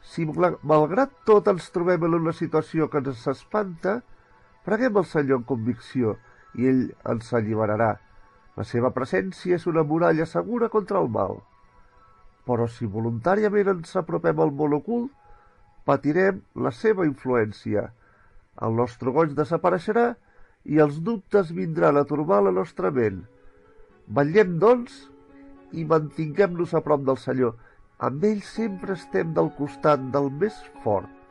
Si 0.00 0.24
malgrat 0.24 1.10
tot 1.28 1.50
ens 1.52 1.66
trobem 1.74 2.06
en 2.08 2.16
una 2.16 2.32
situació 2.32 2.88
que 2.88 3.02
ens 3.02 3.26
espanta, 3.28 3.98
preguem 4.64 4.96
al 4.96 5.04
Senyor 5.10 5.42
en 5.42 5.44
convicció 5.50 6.14
i 6.56 6.70
ell 6.70 6.80
ens 7.12 7.28
alliberarà. 7.36 7.90
La 8.56 8.64
seva 8.64 8.94
presència 8.96 9.60
és 9.60 9.68
una 9.68 9.84
muralla 9.84 10.24
segura 10.30 10.70
contra 10.72 11.04
el 11.04 11.12
mal. 11.12 11.36
Però 12.48 12.64
si 12.64 12.88
voluntàriament 12.96 13.74
ens 13.74 13.92
apropem 14.00 14.40
al 14.40 14.56
món 14.56 14.80
ocult, 14.80 15.12
patirem 15.84 16.40
la 16.56 16.72
seva 16.72 17.04
influència. 17.04 17.90
El 18.64 18.80
nostre 18.80 19.12
goig 19.12 19.36
desapareixerà 19.36 20.14
i 20.64 20.80
els 20.80 21.04
dubtes 21.04 21.52
vindran 21.52 22.00
a 22.00 22.08
turbar 22.08 22.40
la 22.48 22.56
nostra 22.56 22.88
ment. 22.90 23.26
Vetllem, 24.08 24.56
doncs, 24.64 25.02
i 25.72 25.84
mantinguem-nos 25.88 26.74
a 26.74 26.82
prop 26.84 27.04
del 27.08 27.18
Senyor. 27.24 27.56
Amb 28.08 28.24
ell 28.28 28.44
sempre 28.46 28.96
estem 28.98 29.34
del 29.38 29.50
costat 29.58 30.08
del 30.14 30.30
més 30.42 30.58
fort. 30.84 31.21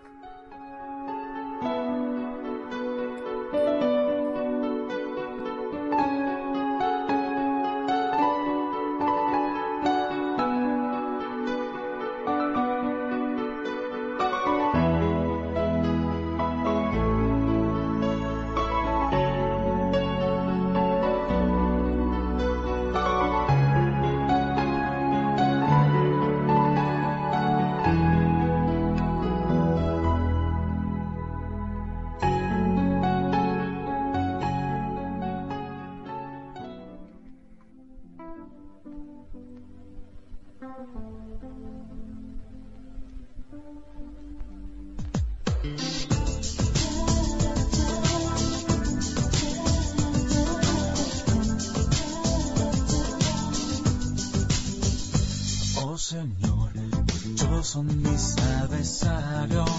son 57.71 57.87
mis 58.01 58.35
adversarios, 58.37 59.69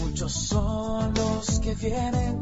muchos 0.00 0.32
son 0.32 1.12
los 1.12 1.58
que 1.58 1.74
vienen 1.74 2.41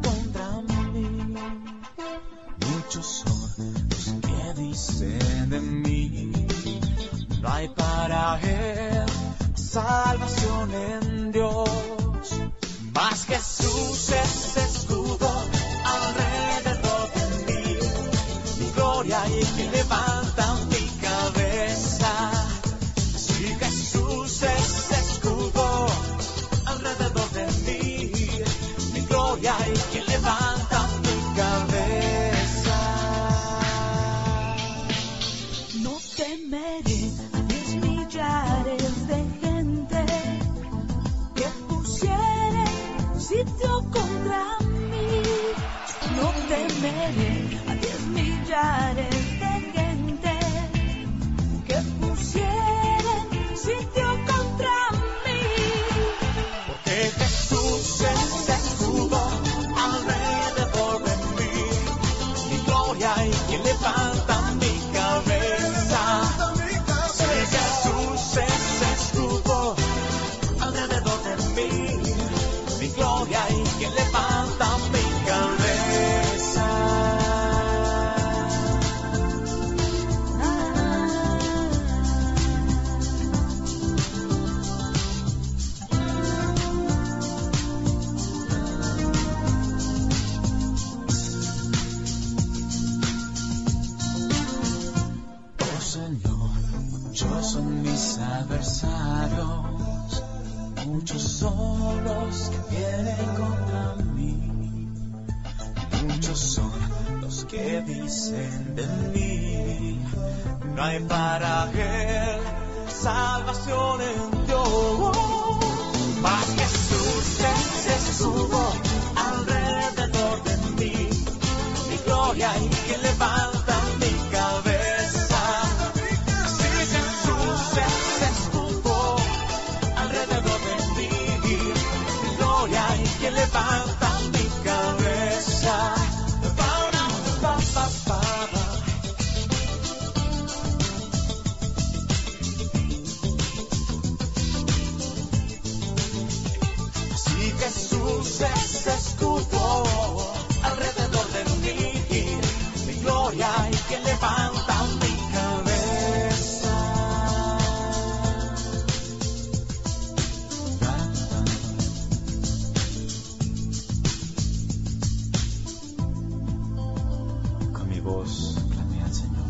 vos, 168.11 168.57
clamé 168.69 169.01
al 169.01 169.13
Señor, 169.13 169.45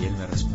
y 0.00 0.04
Él 0.04 0.12
me 0.16 0.26
respondió. 0.26 0.47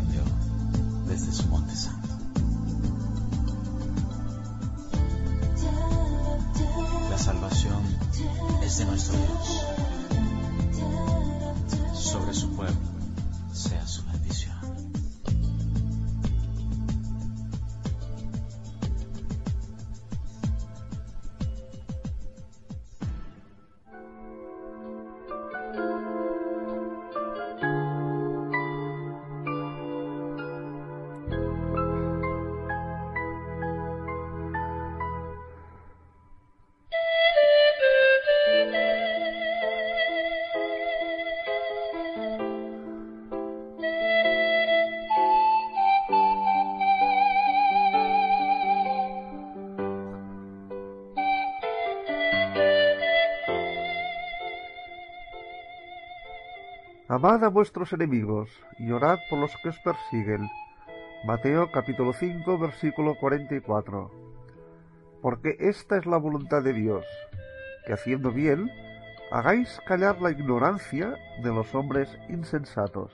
Amad 57.13 57.43
a 57.43 57.49
vuestros 57.49 57.93
enemigos 57.93 58.49
y 58.79 58.89
orad 58.89 59.19
por 59.29 59.37
los 59.37 59.55
que 59.61 59.69
os 59.69 59.77
persiguen. 59.81 60.49
Mateo 61.27 61.71
capítulo 61.71 62.11
5 62.11 62.57
versículo 62.57 63.13
44. 63.19 64.09
Porque 65.21 65.55
esta 65.59 65.97
es 65.97 66.07
la 66.07 66.17
voluntad 66.17 66.63
de 66.63 66.73
Dios, 66.73 67.05
que 67.85 67.93
haciendo 67.93 68.31
bien, 68.31 68.67
hagáis 69.31 69.79
callar 69.85 70.23
la 70.23 70.31
ignorancia 70.31 71.13
de 71.43 71.53
los 71.53 71.75
hombres 71.75 72.09
insensatos. 72.29 73.11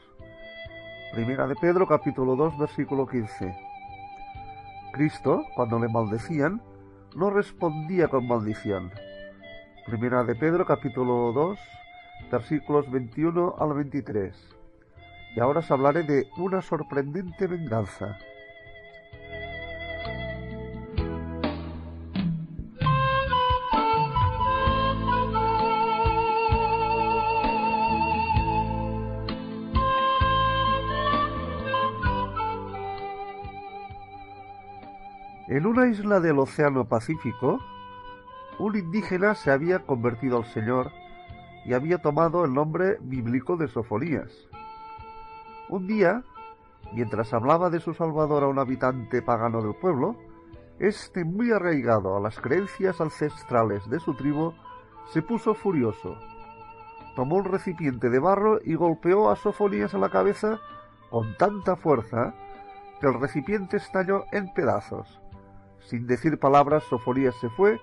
Primera 1.12 1.45
de 1.45 1.56
Pedro 1.56 1.86
capítulo 1.86 2.38
2 2.38 2.58
versículo 2.58 3.06
15. 3.06 3.54
Cristo, 4.93 5.43
cuando 5.58 5.78
le 5.78 5.89
maldecían, 5.89 6.62
no 7.18 7.32
respondía 7.32 8.08
con 8.08 8.26
maldición. 8.30 8.93
Primera 9.86 10.24
de 10.24 10.36
Pedro 10.36 10.66
capítulo 10.66 11.34
2 11.34 11.60
versículos 12.30 12.90
21 12.92 13.56
al 13.60 13.74
23. 13.74 14.36
Y 15.36 15.40
ahora 15.40 15.60
os 15.60 15.72
hablaré 15.72 16.04
de 16.04 16.28
una 16.38 16.62
sorprendente 16.62 17.48
venganza. 17.48 18.18
En 35.48 35.66
una 35.66 35.88
isla 35.88 36.20
del 36.20 36.38
Océano 36.38 36.86
Pacífico, 36.86 37.60
un 38.60 38.76
indígena 38.78 39.34
se 39.34 39.50
había 39.50 39.80
convertido 39.80 40.38
al 40.38 40.46
Señor 40.46 40.92
y 41.70 41.74
había 41.76 41.99
tomado 41.99 42.45
el 42.45 42.53
nombre 42.55 42.97
bíblico 42.99 43.55
de 43.55 43.67
Sofonías. 43.67 44.32
Un 45.70 45.86
día, 45.86 46.24
mientras 46.93 47.32
hablaba 47.32 47.70
de 47.70 47.80
su 47.80 47.93
Salvador 47.93 48.43
a 48.43 48.47
un 48.47 48.57
habitante 48.57 49.22
pagano 49.22 49.61
del 49.61 49.76
pueblo, 49.76 50.15
este, 50.80 51.24
muy 51.24 51.51
arraigado 51.51 52.17
a 52.17 52.20
las 52.20 52.39
creencias 52.39 52.99
ancestrales 52.99 53.88
de 53.88 53.99
su 53.99 54.15
tribu, 54.15 54.51
se 55.13 55.22
puso 55.22 55.53
furioso. 55.53 56.17
Tomó 57.15 57.36
un 57.36 57.45
recipiente 57.45 58.09
de 58.09 58.17
barro 58.17 58.57
y 58.65 58.74
golpeó 58.74 59.30
a 59.30 59.36
Sofonías 59.36 59.93
en 59.93 60.01
la 60.01 60.09
cabeza 60.09 60.59
con 61.11 61.38
tanta 61.38 61.76
fuerza 61.76 62.34
que 62.99 63.05
el 63.05 63.20
recipiente 63.20 63.78
estalló 63.78 64.24
en 64.32 64.51
pedazos. 64.55 65.22
Sin 65.82 66.07
decir 66.07 66.39
palabras, 66.39 66.84
Sofonías 66.86 67.36
se 67.36 67.49
fue 67.49 67.80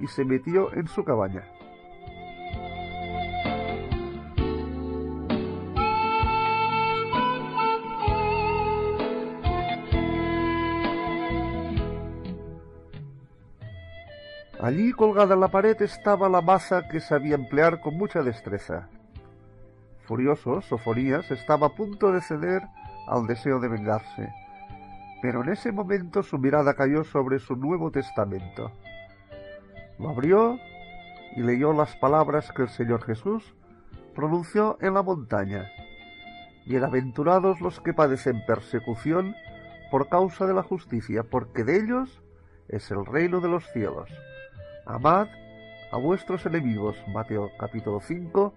y 0.00 0.06
se 0.06 0.24
metió 0.24 0.72
en 0.72 0.88
su 0.88 1.04
cabaña. 1.04 1.44
Allí 14.66 14.90
colgada 14.90 15.34
en 15.34 15.40
la 15.40 15.46
pared 15.46 15.80
estaba 15.80 16.28
la 16.28 16.40
masa 16.40 16.88
que 16.88 16.98
sabía 16.98 17.36
emplear 17.36 17.80
con 17.80 17.96
mucha 17.96 18.24
destreza. 18.24 18.88
Furioso, 20.00 20.60
Sofonías 20.60 21.30
estaba 21.30 21.68
a 21.68 21.74
punto 21.76 22.10
de 22.10 22.20
ceder 22.20 22.62
al 23.06 23.28
deseo 23.28 23.60
de 23.60 23.68
vengarse, 23.68 24.28
pero 25.22 25.44
en 25.44 25.50
ese 25.50 25.70
momento 25.70 26.24
su 26.24 26.36
mirada 26.38 26.74
cayó 26.74 27.04
sobre 27.04 27.38
su 27.38 27.54
Nuevo 27.54 27.92
Testamento. 27.92 28.72
Lo 30.00 30.08
abrió 30.08 30.58
y 31.36 31.42
leyó 31.42 31.72
las 31.72 31.94
palabras 31.94 32.50
que 32.50 32.62
el 32.62 32.68
Señor 32.68 33.04
Jesús 33.04 33.54
pronunció 34.16 34.78
en 34.80 34.94
la 34.94 35.04
montaña. 35.04 35.70
Bienaventurados 36.66 37.60
los 37.60 37.78
que 37.78 37.94
padecen 37.94 38.44
persecución 38.44 39.36
por 39.92 40.08
causa 40.08 40.44
de 40.44 40.54
la 40.54 40.64
justicia, 40.64 41.22
porque 41.22 41.62
de 41.62 41.76
ellos 41.76 42.20
es 42.66 42.90
el 42.90 43.06
reino 43.06 43.40
de 43.40 43.48
los 43.48 43.64
cielos. 43.70 44.10
Amad 44.86 45.26
a 45.90 45.96
vuestros 45.96 46.46
enemigos. 46.46 46.96
Mateo 47.08 47.50
capítulo 47.58 47.98
5, 48.00 48.54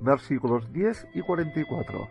versículos 0.00 0.72
10 0.72 1.06
y 1.14 1.22
44. 1.22 2.08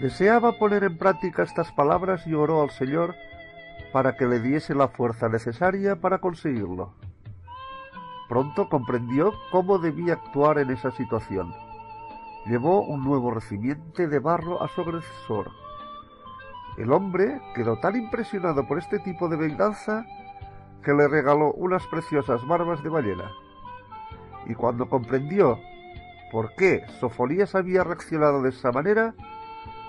Deseaba 0.00 0.58
poner 0.58 0.82
en 0.82 0.98
práctica 0.98 1.44
estas 1.44 1.70
palabras 1.70 2.26
y 2.26 2.34
oró 2.34 2.62
al 2.62 2.70
Señor 2.70 3.14
para 3.92 4.16
que 4.16 4.26
le 4.26 4.40
diese 4.40 4.74
la 4.74 4.88
fuerza 4.88 5.28
necesaria 5.28 6.00
para 6.00 6.18
conseguirlo. 6.18 6.92
Pronto 8.32 8.66
comprendió 8.70 9.34
cómo 9.50 9.78
debía 9.78 10.14
actuar 10.14 10.56
en 10.56 10.70
esa 10.70 10.90
situación. 10.90 11.54
Llevó 12.46 12.80
un 12.80 13.04
nuevo 13.04 13.30
recipiente 13.30 14.08
de 14.08 14.20
barro 14.20 14.62
a 14.62 14.68
su 14.68 14.80
agresor. 14.80 15.50
El 16.78 16.92
hombre 16.92 17.42
quedó 17.54 17.78
tan 17.80 17.94
impresionado 17.94 18.66
por 18.66 18.78
este 18.78 19.00
tipo 19.00 19.28
de 19.28 19.36
venganza 19.36 20.06
que 20.82 20.94
le 20.94 21.08
regaló 21.08 21.52
unas 21.52 21.86
preciosas 21.88 22.40
barbas 22.46 22.82
de 22.82 22.88
ballena. 22.88 23.30
Y 24.46 24.54
cuando 24.54 24.88
comprendió 24.88 25.58
por 26.30 26.54
qué 26.54 26.86
Sofonías 27.00 27.54
había 27.54 27.84
reaccionado 27.84 28.40
de 28.40 28.48
esa 28.48 28.72
manera, 28.72 29.14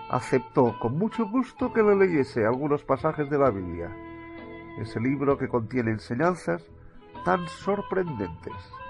aceptó 0.10 0.78
con 0.82 0.98
mucho 0.98 1.30
gusto 1.30 1.72
que 1.72 1.82
le 1.82 1.96
leyese 1.96 2.46
algunos 2.46 2.84
pasajes 2.84 3.30
de 3.30 3.38
la 3.38 3.52
Biblia, 3.52 3.89
ese 4.80 5.00
libro 5.00 5.38
que 5.38 5.48
contiene 5.48 5.91
enseñanzas 5.91 6.72
tan 7.24 7.47
sorprendentes. 7.47 8.83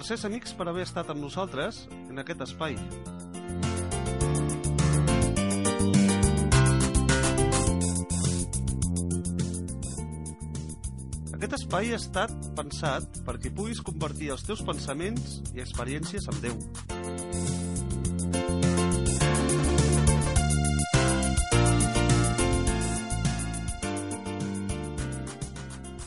Mercès, 0.00 0.22
amics, 0.24 0.54
per 0.56 0.64
haver 0.70 0.86
estat 0.86 1.10
amb 1.12 1.20
nosaltres 1.20 1.82
en 2.08 2.22
aquest 2.22 2.40
espai. 2.40 2.72
Aquest 11.36 11.58
espai 11.58 11.92
ha 11.92 11.98
estat 12.00 12.32
pensat 12.56 13.20
perquè 13.28 13.52
puguis 13.52 13.84
compartir 13.84 14.32
els 14.32 14.46
teus 14.48 14.64
pensaments 14.64 15.42
i 15.52 15.60
experiències 15.60 16.32
amb 16.32 16.40
Déu. 16.48 16.56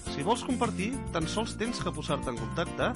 Si 0.09 0.25
vols 0.25 0.49
compartir, 0.49 0.95
tan 1.13 1.29
sols 1.29 1.53
tens 1.61 1.77
que 1.77 1.93
posar-te 1.93 2.33
en 2.33 2.41
contacte 2.41 2.95